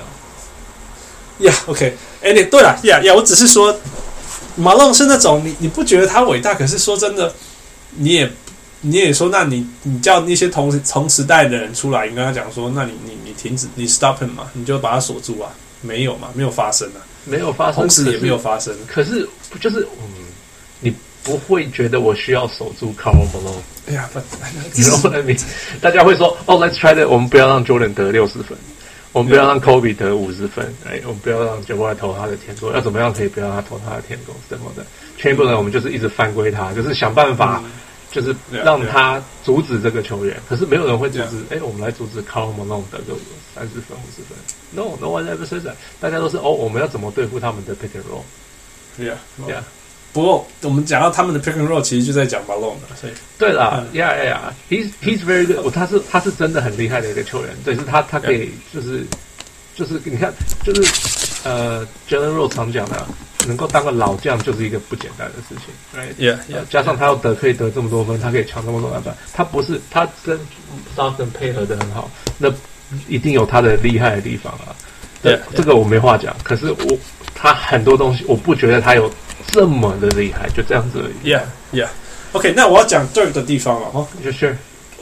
[1.40, 1.94] Yeah，OK。
[2.22, 3.74] 哎，你对了，呀呀，我只是说，
[4.56, 7.32] 马龙是那种你你不觉得他伟大，可是说真的，
[7.96, 8.30] 你也
[8.80, 15.50] 你也说，那你你叫那些同同时代的人出来，你跟他讲说，那你你你停止，你 stop him 嘛，你就把他锁住啊？
[15.80, 18.74] 没有嘛，没有发生啊，没有发生，同时也没有发生。
[18.88, 20.26] 可是，不就是嗯，
[20.80, 23.62] 你不会觉得我需要守住 Carl Malone。
[23.86, 24.18] 哎呀，不，
[24.74, 25.36] 然后呢，
[25.80, 28.58] 大家会说，哦，Let's try that，我们不要让 Jordan 得六十分。
[29.12, 34.84] 我们不要让 Kobe 得五十分，哎，我们不要让 Jabbar 投他的天空，要怎么样可以不要让他投他的天空什么的？
[35.16, 37.62] 全部人我们就是一直犯规他，就是想办法，
[38.12, 40.36] 就是让他阻止这个球员。
[40.48, 43.14] 可是没有人会阻止，哎，我们来阻止 c a r l Malone 得个
[43.54, 44.36] 三十分、五十分。
[44.72, 45.74] No，No one ever says that。
[45.98, 49.62] 大家都是哦，我们要怎么对付他们的 pick and roll？Yeah，Yeah。
[50.10, 55.72] 不过我们讲到他们的 pick and roll，其实就在讲 Malone 了，所以对了，Yeah，Yeah，He's He's very good。
[55.72, 59.06] 他是他是真的很厉害的一个球员，对，是他他可以就是
[59.76, 60.32] 就是你看
[60.64, 60.82] 就是
[61.44, 63.06] 呃，Jalen Rose 常讲的，
[63.46, 70.40] 能够当个老将就是一个不简单的事情，Right？Yeah，加上他要得可以得这么多分，他可以抢这么多篮板，他不是他跟
[70.96, 72.50] Stockton 配合的很好，那
[73.06, 74.74] 一定有他的厉害的地方啊。
[75.22, 76.34] 对，这个我没话讲。
[76.42, 76.98] 可是我
[77.34, 79.08] 他很多东西，我不觉得他有。
[79.52, 81.32] 这么的厉害，就这样子而已。
[81.32, 81.42] Yeah,
[81.72, 81.88] yeah.
[82.32, 84.06] OK，那我要讲 Dirk 的地方了哈。
[84.22, 84.54] 就 Sure。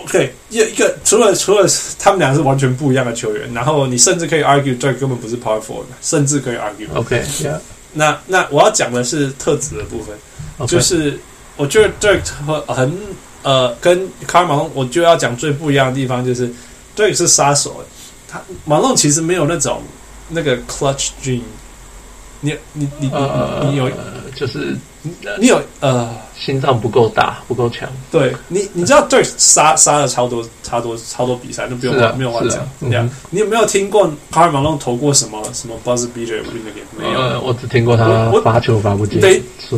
[0.04, 1.66] OK，一一个除了除了
[1.98, 6.86] 他们俩是完全不一样的球员，然后你甚至可以 argue Dirk 根本不是 Power Forward，甚至可以 argue。
[6.94, 7.58] OK，Yeah。
[7.94, 11.18] 那那我要讲的是特质的部分.就是
[11.56, 12.96] 我觉得 Dirk 和很
[13.42, 16.48] 呃跟卡尔马龙我就要讲最不一样的地方就是
[16.94, 17.84] Dirk 是杀手，
[18.28, 19.82] 他 Malone 其实没有那种
[20.28, 21.40] 那个 clutch gene。
[22.52, 23.90] 你你你你你有。
[24.36, 24.76] 就是
[25.38, 27.88] 你有呃，心脏不够大，不够强。
[28.10, 32.68] 对你，你知道对杀杀了超多超多超多比赛，那不用没有话讲。
[32.82, 36.80] 这样，你有没有听过卡尔马龙投过什么什么 buzzer beater 那个？
[36.98, 39.18] 没有，我只听过他罚球罚不进。
[39.22, 39.42] 对，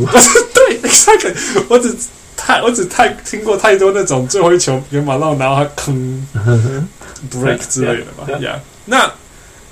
[0.53, 1.33] 对，exactly。
[1.69, 1.95] 我只
[2.37, 6.27] 太我只太听过太多那种最后一球给马龙，然后他坑
[7.31, 8.27] break 之类的吧。
[8.41, 8.57] Yeah，
[8.87, 9.09] 那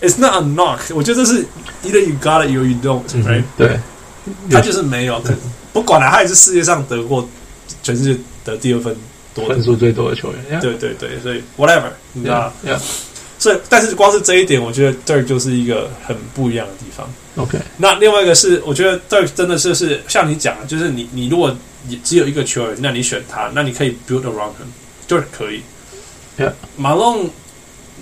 [0.06, 0.80] it's not a knock。
[0.94, 1.44] 我觉得这是
[1.84, 3.42] either you got it or you don't，right？
[3.56, 3.78] 对。
[4.50, 5.32] 他就是没有，可
[5.72, 7.28] 不管了，他也是世界上得过
[7.82, 8.96] 全世界得第二分
[9.32, 10.60] 多分数最多的球员。
[10.60, 12.52] 对对对，所以 whatever，你知道？
[13.38, 17.08] 所以，但是光是这一点，我觉得 Dirk 就是一个很不一样的地方。
[17.36, 21.54] OK，那另外一个是，我觉得 Dirk 真的是是像你讲的，就是你你如果
[21.86, 24.66] 你只有一个球员，那你选他，那你可以 build around him，
[25.06, 25.60] 就是可以。
[26.76, 27.30] 马龙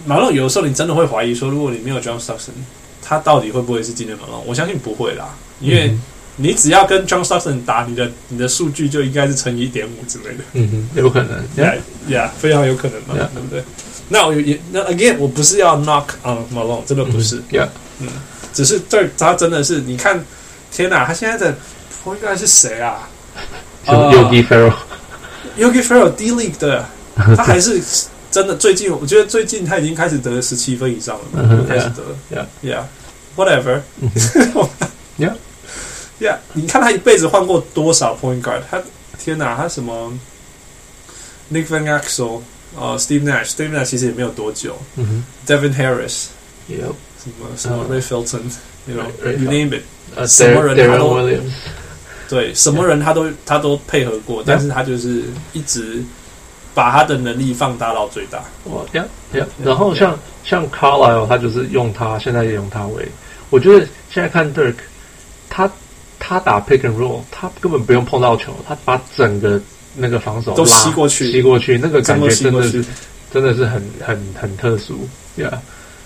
[0.06, 2.50] 马龙有的时候你真的会怀疑说，如果你没有 John Stockton，
[3.02, 4.44] 他到底会不会是今年马龙？
[4.46, 5.96] 我相信不会啦，因为。
[6.36, 10.42] 你只要跟 John Stockton 打，你的你的数据就应该是乘以一点五之类的。
[10.54, 11.78] 嗯哼，有可能，Yeah
[12.08, 13.62] Yeah，非常有可能嘛，对不对？
[14.08, 17.40] 那我也那 Again，我不是要 knock on Malone，真的不是。
[17.52, 17.68] Yeah，
[18.00, 18.08] 嗯，
[18.52, 20.24] 只是这他真的是，你看，
[20.72, 21.56] 天哪，他现在的
[22.04, 23.08] point guard 是谁啊？
[23.86, 26.84] Yogi Ferrell，Yogi Ferrell D League 的，
[27.36, 27.80] 他还是
[28.34, 28.56] 真的。
[28.56, 32.02] 最近我觉得最近他已经开始得十七分以上了，开始得。
[32.62, 33.82] Yeah，Yeah，Whatever。
[35.16, 35.34] Yeah。
[36.20, 38.60] Yeah, 你看他一辈子换过多少 point guard？
[38.70, 38.80] 他
[39.18, 40.12] 天哪，他什么
[41.52, 42.40] Nick Van Exel
[42.76, 44.76] 呃 Steve Nash，Steve Nash 其实也没有多久。
[45.46, 46.26] ，Devin Harris，
[46.68, 49.82] 有什么什么 Ray Felton，you know，you name it，
[50.14, 51.18] 呃，什么人他都
[52.28, 56.02] 对，什么人他都他都配合过，但是他就是一直
[56.74, 58.42] 把他的能力放大到最大。
[58.64, 63.08] 哇，Yeah，Yeah，然后像像 Carlisle，他就是用他，现在也用他为，
[63.50, 64.74] 我觉得现在看 Dirk，
[65.48, 65.70] 他。
[66.26, 69.60] 他打 pick and roll，他根本不用碰到球，他把整个
[69.94, 72.82] 那个防守都吸过去，吸过去，那个感觉真的是
[73.30, 75.06] 真的是很很很特殊
[75.36, 75.52] ，Yeah，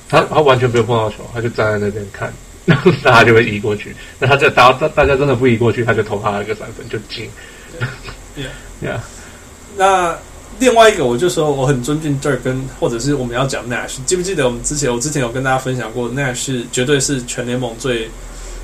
[0.09, 2.33] 他他完全不用碰到球，他就站在那边看，
[2.65, 3.95] 那他就会移过去。
[4.19, 7.31] 那他这大大大家真的不移过去，他就投他一个三分就进。
[8.37, 8.99] Yeah，Yeah。
[9.79, 10.19] 那
[10.59, 18.11] 另外一个，我就说我很尊敬 Dirk，跟或者是我们要讲 Nash，记不记得我们之前我之前有跟大家分享过，Nash 是绝对是全联盟最。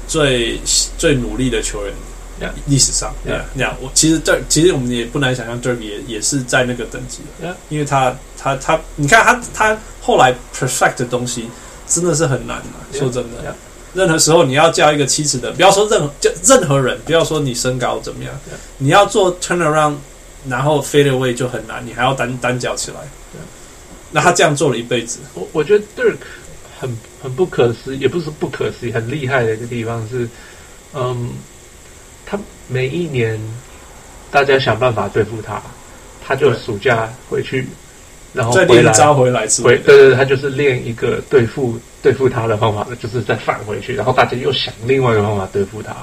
[0.06, 0.60] 最
[0.98, 3.72] 最努力的球员，历史上，这样 Yeah.
[3.80, 7.20] 我其实这其实我们也不难想象，Dirk 也也是在那个等级.
[7.70, 11.48] 因为他他他，你看他他后来 perfect 的东西
[11.88, 13.56] 真的是很难的，说真的.
[13.94, 18.34] 任何时候你要叫一个七尺的，不要说任何就任何人，不要说你身高怎么样.
[18.76, 19.94] 你要做 turn around，
[20.48, 22.98] 然后 fade away 就很难，你还要单单脚起来.
[24.10, 26.16] 那他这样做了一辈子，我我觉得 Dirk。
[26.76, 30.28] 很很不可思议，也不是不可思议，很厉害的一个地方是，
[30.92, 31.30] 嗯，
[32.26, 32.38] 他
[32.68, 33.40] 每一年
[34.30, 35.62] 大家想办法对付他，
[36.22, 37.66] 他就暑假回去，
[38.34, 45.96] 然后再练一招回来，回对对对，他就是练一个对付对付他的方法，就是再返回去，然后大家又想另外一个方法对付他。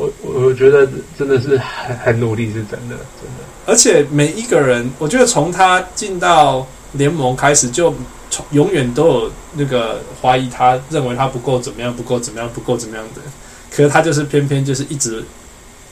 [0.00, 0.88] 我我觉得
[1.18, 3.44] 真的是很很努力，是真的，真的。
[3.66, 7.94] 而且每一个人，我觉得从他进到联盟开始，就
[8.30, 13.20] 从永远都有那个怀疑他，认为他不够怎么样，不够怎么样，不够怎么样的。
[13.70, 15.22] 可是他就是偏偏就是一直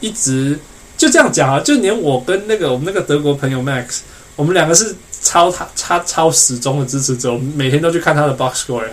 [0.00, 0.58] 一直
[0.96, 3.98] 就这样讲啊，就连我跟那个我们那个德国朋友 Max，
[4.36, 8.84] 我们两个是超他超超死忠的支持者，我们每天都去看他的 box score。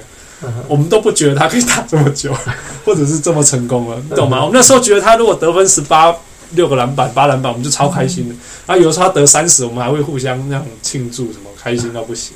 [0.67, 2.35] 我们都不觉得他可以打这么久，
[2.85, 4.39] 或者是这么成功了，你懂吗？
[4.45, 6.15] 我们那时候觉得他如果得分十八
[6.51, 8.35] 六个篮板八篮板，我们就超开心的。
[8.65, 12.33] 然后有时候他得三十，我们还会互相那样庆祝，什么开心到不行。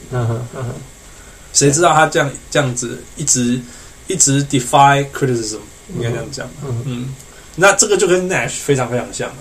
[1.53, 3.59] 谁知道他这样这样子一直
[4.07, 5.57] 一直 defy criticism，
[5.95, 6.47] 应该这样讲。
[6.85, 7.13] 嗯，
[7.55, 9.35] 那这个就跟 Nash 非常非常像了，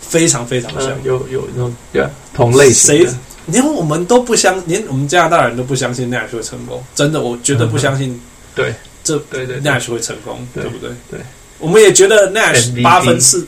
[0.00, 3.14] 非常非常像，有有那种对同类型的。
[3.46, 8.20] 连我们都不相，连我们加拿大人都不相信 Nash 会成功，真的，我绝对不相信。
[8.54, 10.90] 对，这对对 Nash 会成功，对不对？
[11.10, 11.20] 对，
[11.58, 13.46] 我们也觉得 Nash 八分四，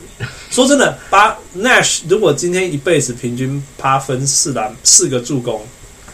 [0.51, 5.65] 说真的，八 Nash 如果今天一辈子平均八分四篮四个助攻，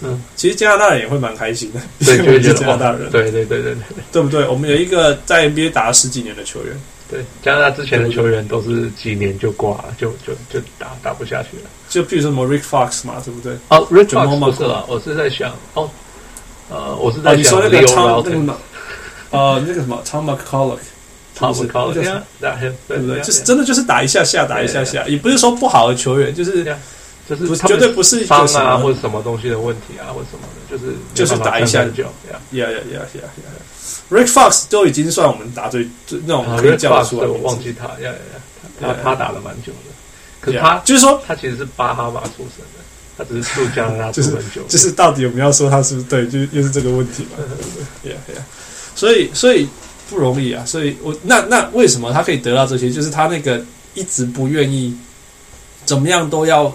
[0.02, 1.80] 嗯，其实加拿大人也会蛮开心的。
[2.04, 4.46] 对，就觉得加拿大人，对对对对对，对不对？
[4.48, 6.74] 我们有一个在 NBA 打了十几年的球员。
[7.10, 11.70] 对，加拿大之前的球员都是几年就挂了，就就就打打不下去了。
[11.90, 13.52] 就比如说什么 Rick Fox 嘛，对不对？
[13.68, 15.90] 哦，Rick Fox 不是了，我是在想，哦，
[16.70, 18.58] 呃，我是在想那个 Tom 那个
[19.30, 21.92] 呃，那个什么 Tom McCulloch，Tom McCulloch，
[22.88, 23.20] 对不对？
[23.22, 26.64] 就是真的就是打一下下，打一下下，也不是说不好的球员，就是
[27.28, 32.10] 就是绝对不是伤啊或者什么东西的问题啊，或者什么的，就是就是打一下就，呀
[32.52, 33.22] 呀呀呀呀。
[34.10, 38.40] Rick Fox 都已经算我们打最最那种可以叫出来，我忘记他，呀呀呀，
[38.80, 39.89] 他他打了蛮久的，
[40.40, 42.80] 可是他就是说他其实是巴哈马出生的，
[43.16, 47.62] 他只是住加拿大住很久，就是到底我们要说他是不是对，就又是这个问题嘛，对不
[48.02, 48.12] 对？
[48.12, 48.42] 呀呀，
[48.94, 49.68] 所以所以
[50.08, 52.90] 不容易啊，所以我那那为什么他可以得到这些？
[52.90, 53.62] 就是他那个
[53.94, 54.96] 一直不愿意
[55.84, 56.74] 怎么样都要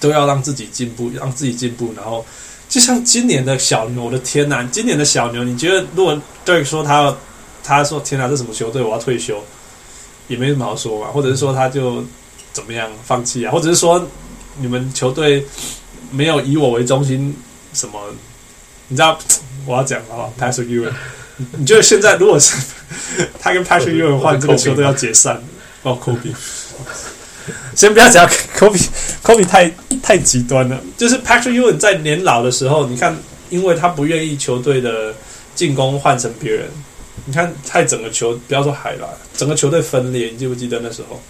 [0.00, 2.24] 都要让自己进步，让自己进步，然后。
[2.66, 4.66] 就像今年的小牛，我的天呐！
[4.72, 7.18] 今年的小牛，你觉得如果 Dirk 说他要，
[7.62, 9.38] 他说天呐，这什么球队，我要退休，
[10.28, 11.08] 也没什么好说嘛。
[11.08, 12.02] 或者是说他就
[12.54, 13.52] 怎么样放弃啊？
[13.52, 14.08] 或者是说
[14.58, 15.44] 你们球队
[16.10, 17.36] 没有以我为中心，
[17.74, 18.00] 什么？
[18.88, 19.18] 你知道
[19.66, 20.92] 我要讲啊，Patrick Ewing，
[21.58, 22.56] 你觉得现在如果是
[23.40, 25.42] 他跟 Patrick Ewing 换这个球队要解散，
[25.82, 26.32] 哦，Kobe。
[27.76, 28.26] 先不要讲
[28.56, 29.70] ，Kobe，Kobe 太
[30.02, 30.80] 太极端了。
[30.96, 33.14] 就是 Patrick Ewing 在年老的时候，你看，
[33.50, 35.14] 因为他不愿意球队的
[35.54, 36.66] 进攻换成别人，
[37.26, 40.28] 你看，太整个球，不要说海了，整个球队分裂。
[40.28, 41.20] 你记不记得那时候？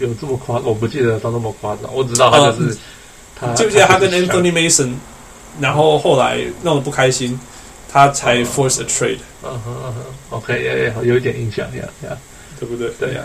[0.00, 0.58] 有这么夸？
[0.60, 2.76] 我不记得他那么夸张，我只知道他就是。
[3.34, 4.92] 他记不记得他跟 Anthony Mason，
[5.60, 7.38] 然后后来弄得不开心，
[7.90, 9.18] 他才 force a trade。
[9.42, 12.16] 嗯哼嗯哼，OK，有一点印象呀呀，
[12.60, 12.90] 对不对？
[12.98, 13.24] 对呀，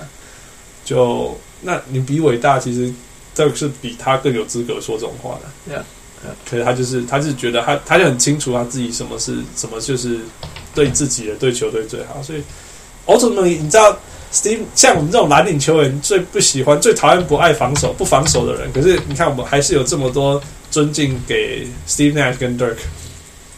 [0.83, 1.37] 就。
[1.59, 2.93] 那你比伟大，其实
[3.33, 5.73] 这个是比他更有资格说这种话的。
[5.73, 5.79] Yeah,
[6.23, 6.33] yeah.
[6.47, 10.19] 可是他就是，他就是觉得他，他就很清楚他自己什么是什么，就是
[10.75, 12.21] 对自己的、对球队最好。
[12.21, 12.43] 所以
[13.07, 13.97] ，ultimately，你知道
[14.31, 18.71] ，Steve 像我们这种蓝领球员最不喜欢、最讨厌不爱防守、不防守的人。
[18.71, 22.77] 可是你看，我们还是有这么多尊敬给 Steve Nash 跟 Dirk，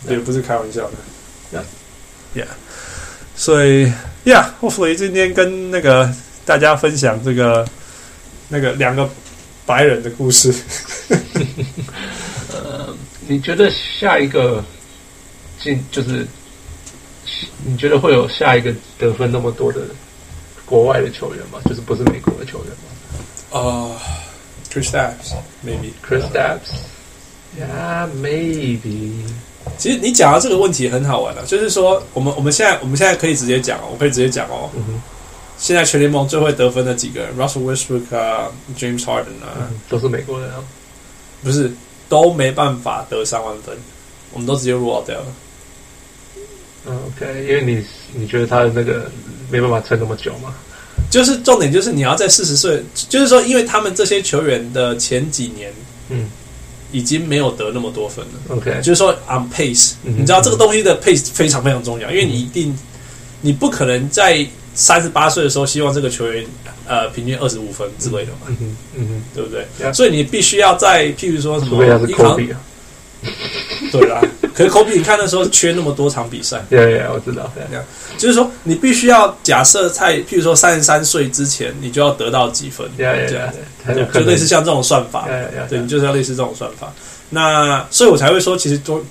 [0.07, 0.93] 也不是开玩笑的。
[1.53, 1.63] Yeah,
[2.41, 2.47] yeah.
[3.35, 3.91] 所以
[4.25, 6.13] ，Yeah，hopefully 今天跟那个
[6.45, 7.67] 大家分享这个。
[8.51, 9.07] 那个两个
[9.63, 10.51] 白人的故事，
[12.51, 12.91] 呃，
[13.27, 14.65] 你觉得下一个
[15.59, 16.25] 进就是，
[17.63, 19.81] 你觉得会有下一个得分那么多的
[20.69, 21.59] 国外的球员吗？
[21.65, 22.75] 就是不是美国的球员吗？
[23.51, 23.89] 啊、
[24.71, 29.23] ，Chris Staps，maybe，Chris Staps，yeah，maybe。
[29.77, 34.69] 其实你讲到这个问题很好玩啊，就是说，我们我们现在我们现在可以直接讲，我可以直接讲哦。
[34.75, 35.01] 嗯哼
[35.57, 40.63] 现在全联盟最会得分的几个人，Russell Westbrook 啊，James Harden 啊，嗯、都是美国人啊，
[41.43, 41.69] 不是
[42.07, 43.77] 都没办法得三万分，
[44.31, 45.25] 我们都直接 rule out 掉了。
[46.87, 49.11] 嗯，OK，因为你你觉得他的那个
[49.49, 50.53] 没办法撑那么久嘛？
[51.09, 55.73] 就是重点就是你要在四十岁，就是说，因为他们这些球员的前几年，
[56.09, 56.29] 嗯，
[56.91, 58.55] 已经没有得那么多分了。
[58.55, 62.77] OK，就是说 on pace，、嗯、你知道这个东西的 pace 非常非常重要，嗯、因为你一定
[63.41, 64.45] 你不可能在。
[64.75, 66.45] 三十八岁的时候，希望这个球员
[66.87, 71.83] 呃平均二十五分之类的嘛，嗯哼，嗯哼，对不对.所以你必须要在譬如说什么
[73.91, 74.21] 对啦。
[74.53, 77.83] 可是科比，你看那时候缺那么多场比赛，对对，我知道，这样
[78.17, 83.27] 就是说你必须要假设在譬如说三十三岁之前，你就要得到几分，对
[83.85, 85.27] 对对，就类似像这种算法，
[85.69, 86.91] 对，你就是要类似这种算法。
[87.29, 89.03] 那所以我才会说，其实都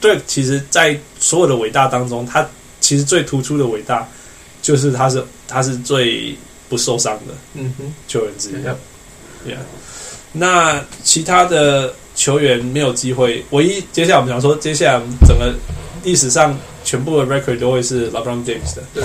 [0.00, 2.46] 对，其实，在所有的伟大当中，他
[2.80, 4.08] 其实最突出的伟大。
[4.62, 6.36] 就是他是他是最
[6.68, 8.52] 不受伤的嗯哼，球员之一。
[8.52, 8.76] Yep
[9.44, 9.56] Yeah，
[10.30, 11.92] 那其他的
[12.22, 13.44] 球员没有机会。
[13.50, 15.52] 唯一接下来我们想说，接下来整个
[16.04, 18.82] 历史上全部的 record 都会是 LeBron James 的。
[18.94, 19.02] 对，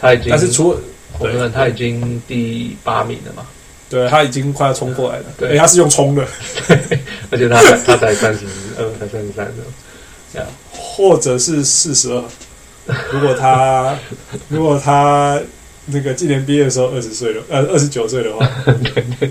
[0.00, 0.80] 他已经，但是除了
[1.20, 3.46] 我们他已经第八名了嘛，
[3.88, 5.24] 对他已经快要冲过来了。
[5.38, 6.26] 对对，他是用冲的，
[7.30, 8.40] 而且他才他才三十
[8.78, 9.48] 二， 才三十三
[10.32, 12.24] 这样，或者是四十二。
[13.12, 13.96] 如果他
[14.50, 15.40] 如果他
[15.86, 18.74] 那个今年毕业的时候二十岁了，呃，二十九岁的话，对
[19.20, 19.30] 对，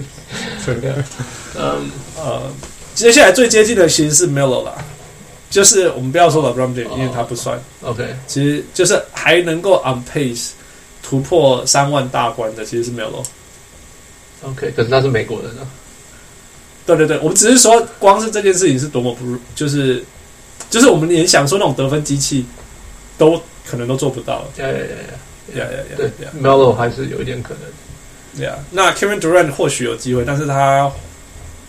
[0.79, 0.93] 对，
[1.59, 2.41] 嗯呃，
[2.95, 4.73] 接下来最接近的其实是 Melo 啦，
[5.49, 10.51] 就是我们不要说 LeBron James，因为他不算，，OK，其实就是还能够 on pace
[11.03, 13.23] 突破三万大关的，其实是 Melo。
[14.43, 15.67] OK，可是他是美国人啊，
[16.85, 20.03] 对对对，我们只是说，光是这件事情是多么不，就是
[20.69, 22.45] 就是我们连想说那种得分机器
[23.17, 24.45] 都可能都做不到了。
[24.57, 24.85] 呀呀呀
[25.53, 27.61] 呀，呀呀呀，对呀，Melo 还是有一点可能，
[28.37, 28.57] 对啊。
[28.71, 30.91] 那 Kevin Durant 或许有机会，但是他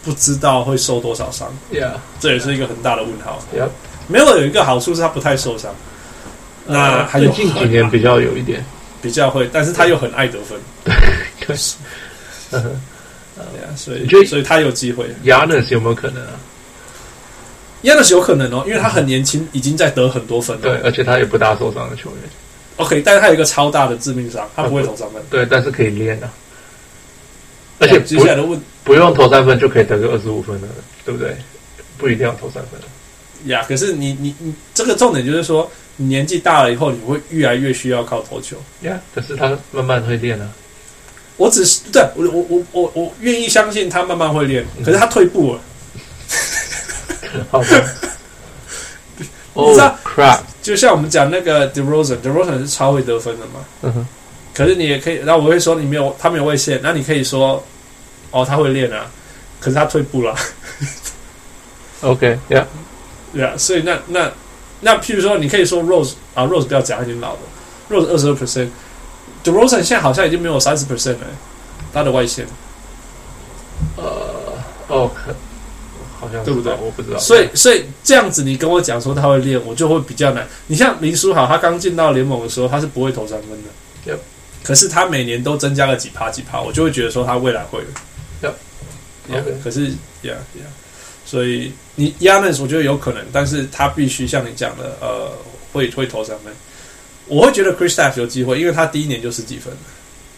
[0.07, 3.43] 不知道会受多少伤，呀这也是一个很大的问号。
[3.59, 3.69] 呀
[4.09, 5.75] ，Melo 有一个好处是他不太受伤，
[6.65, 8.65] 那还有最近几年比较有一点，
[9.03, 11.57] 比较会，但是他又很爱得分，对，
[12.53, 12.81] 嗯 哼
[13.35, 15.07] 对啊，所以所以他有机会。
[15.25, 16.39] Yanis 有没有可能啊
[17.83, 20.63] ？Yanis 有可能哦，因为他很年轻，已经在得很多分了。
[20.63, 22.21] 对，而且他也不大受伤的球员
[22.77, 25.21] ，OK，但是他有一个超大的致命伤，他不会投三分。
[25.29, 26.31] 对，但是可以练啊，
[27.79, 30.69] 而且不接下来的问不用投三分就可以得个二十五分了，
[31.05, 31.37] 对不对？
[31.99, 32.81] 不一定要投三分。
[33.51, 38.57] 呀可是你你你这个重点就是说，你年纪大了以后，你会越来越需要靠投球。
[38.83, 40.49] 呀，可是他慢慢会练啊。
[41.37, 45.61] 我只是对我我我我我愿意相信他慢慢会练，可是他退步了。
[47.51, 47.67] 好吧。
[49.59, 50.41] 你知道 Oh crap！
[50.61, 53.65] 就像我们讲那个 DeRozan，DeRozan 是超会得分的嘛。
[53.81, 54.07] 嗯哼，
[54.57, 57.63] 可是你也可以，然后我会说你没有他没有位线，那你可以说
[58.31, 59.05] 哦他会练啊，
[59.61, 60.35] 可是他退步了。
[62.01, 62.65] OK，Yeah，
[63.35, 64.33] 对啊，所以那那
[64.81, 67.39] 那譬如说，你可以说 Rose 啊，Rose 不要讲，他已经老了
[67.91, 71.27] ，Rose 二十二 percent，The Rosen 现在好像已经没有三十 percent 了，
[71.93, 72.47] 他的外线。
[73.97, 74.05] 呃，
[74.89, 75.35] 哦，可
[76.19, 77.19] 好像对不对我不知道。
[77.19, 80.47] 所以，所以这样子，你跟我讲说他会练，我就会比较难。
[80.67, 83.69] 你像林书豪，他刚进到联盟的时候，他是不会投三分的。
[84.67, 87.87] 可是他每年都增加了几趴几趴，我就会觉得说他未来会了。
[88.43, 88.55] Yep.
[89.31, 89.63] Yeah, Okay.
[89.63, 89.91] 可是
[90.25, 90.67] ，Yeah, Yeah。
[91.25, 95.31] 所以你 Yanis 我觉得有可能，但是他必须像你讲的，呃，
[95.73, 96.53] 会会投三分。
[97.29, 99.73] 我会觉得 Kristaps 有机会，因为他第一年就十几分，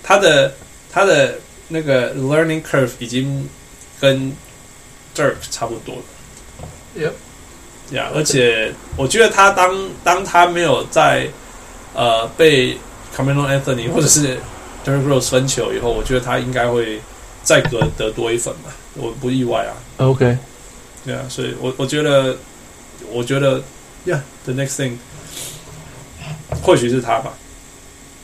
[0.02, 0.52] 他的
[0.92, 3.48] 他的那个 learning curve 已经
[3.98, 4.30] 跟
[5.16, 6.02] Dirk 差不多了。
[6.98, 7.12] Yep.
[7.96, 11.26] 呀、yeah,，而且我觉得他当当他没有在
[11.94, 12.76] 呃被
[13.18, 14.38] Carmelo Anthony 或者是
[14.86, 17.00] Derrick Rose 分球以后，我觉得他应该会
[17.42, 19.74] 再得得多一分吧，我不意外啊。
[19.96, 20.38] OK，
[21.04, 22.36] 对啊，所以我我觉得
[23.10, 23.60] 我觉得
[24.06, 24.92] ，Yeah，the next thing
[26.62, 27.32] 或许是他吧。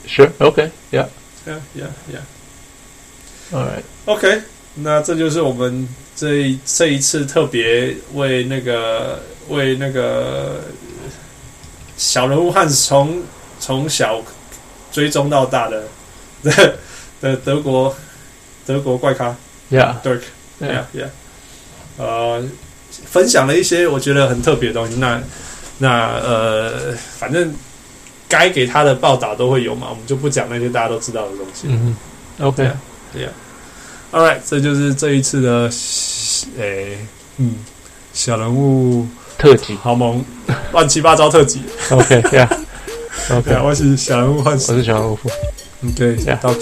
[0.06, 2.22] Sure，OK，Yeah，Yeah, yeah, yeah.
[3.52, 3.82] All right.
[4.04, 4.42] OK，
[4.74, 10.60] 那这就是我们这一这一次特别为那个为那个
[11.96, 13.22] 小人物汉从
[13.58, 14.22] 从小
[14.94, 15.82] 追踪到大的
[16.44, 16.76] 的
[17.20, 17.92] 的 德国
[18.64, 19.34] 德国怪咖。
[19.72, 21.08] Yeah，Dirk，Yeah Yeah，
[21.98, 22.44] 呃，
[23.06, 24.94] 分享了一些我觉得很特别的东西。
[24.98, 25.20] 那
[25.78, 27.52] 那呃，反正
[28.28, 31.66] 该给他的报道都会有嘛，我们就不讲那些大家都知道的东西。
[31.68, 31.96] 嗯
[32.38, 32.70] 哼，OK，
[33.12, 33.28] 对呀
[34.12, 35.68] ，All right，这就是这一次的，
[36.56, 36.98] 诶，
[37.38, 37.56] 嗯，
[38.12, 39.74] 小人物特辑。
[39.82, 40.24] 好萌
[40.72, 41.62] 乱七八糟特辑。
[41.90, 42.48] ，OK，Yeah，OK，
[43.30, 45.18] OK，我是小人物幻视，我是小人物。
[45.86, 46.54] OK，yeah, 到，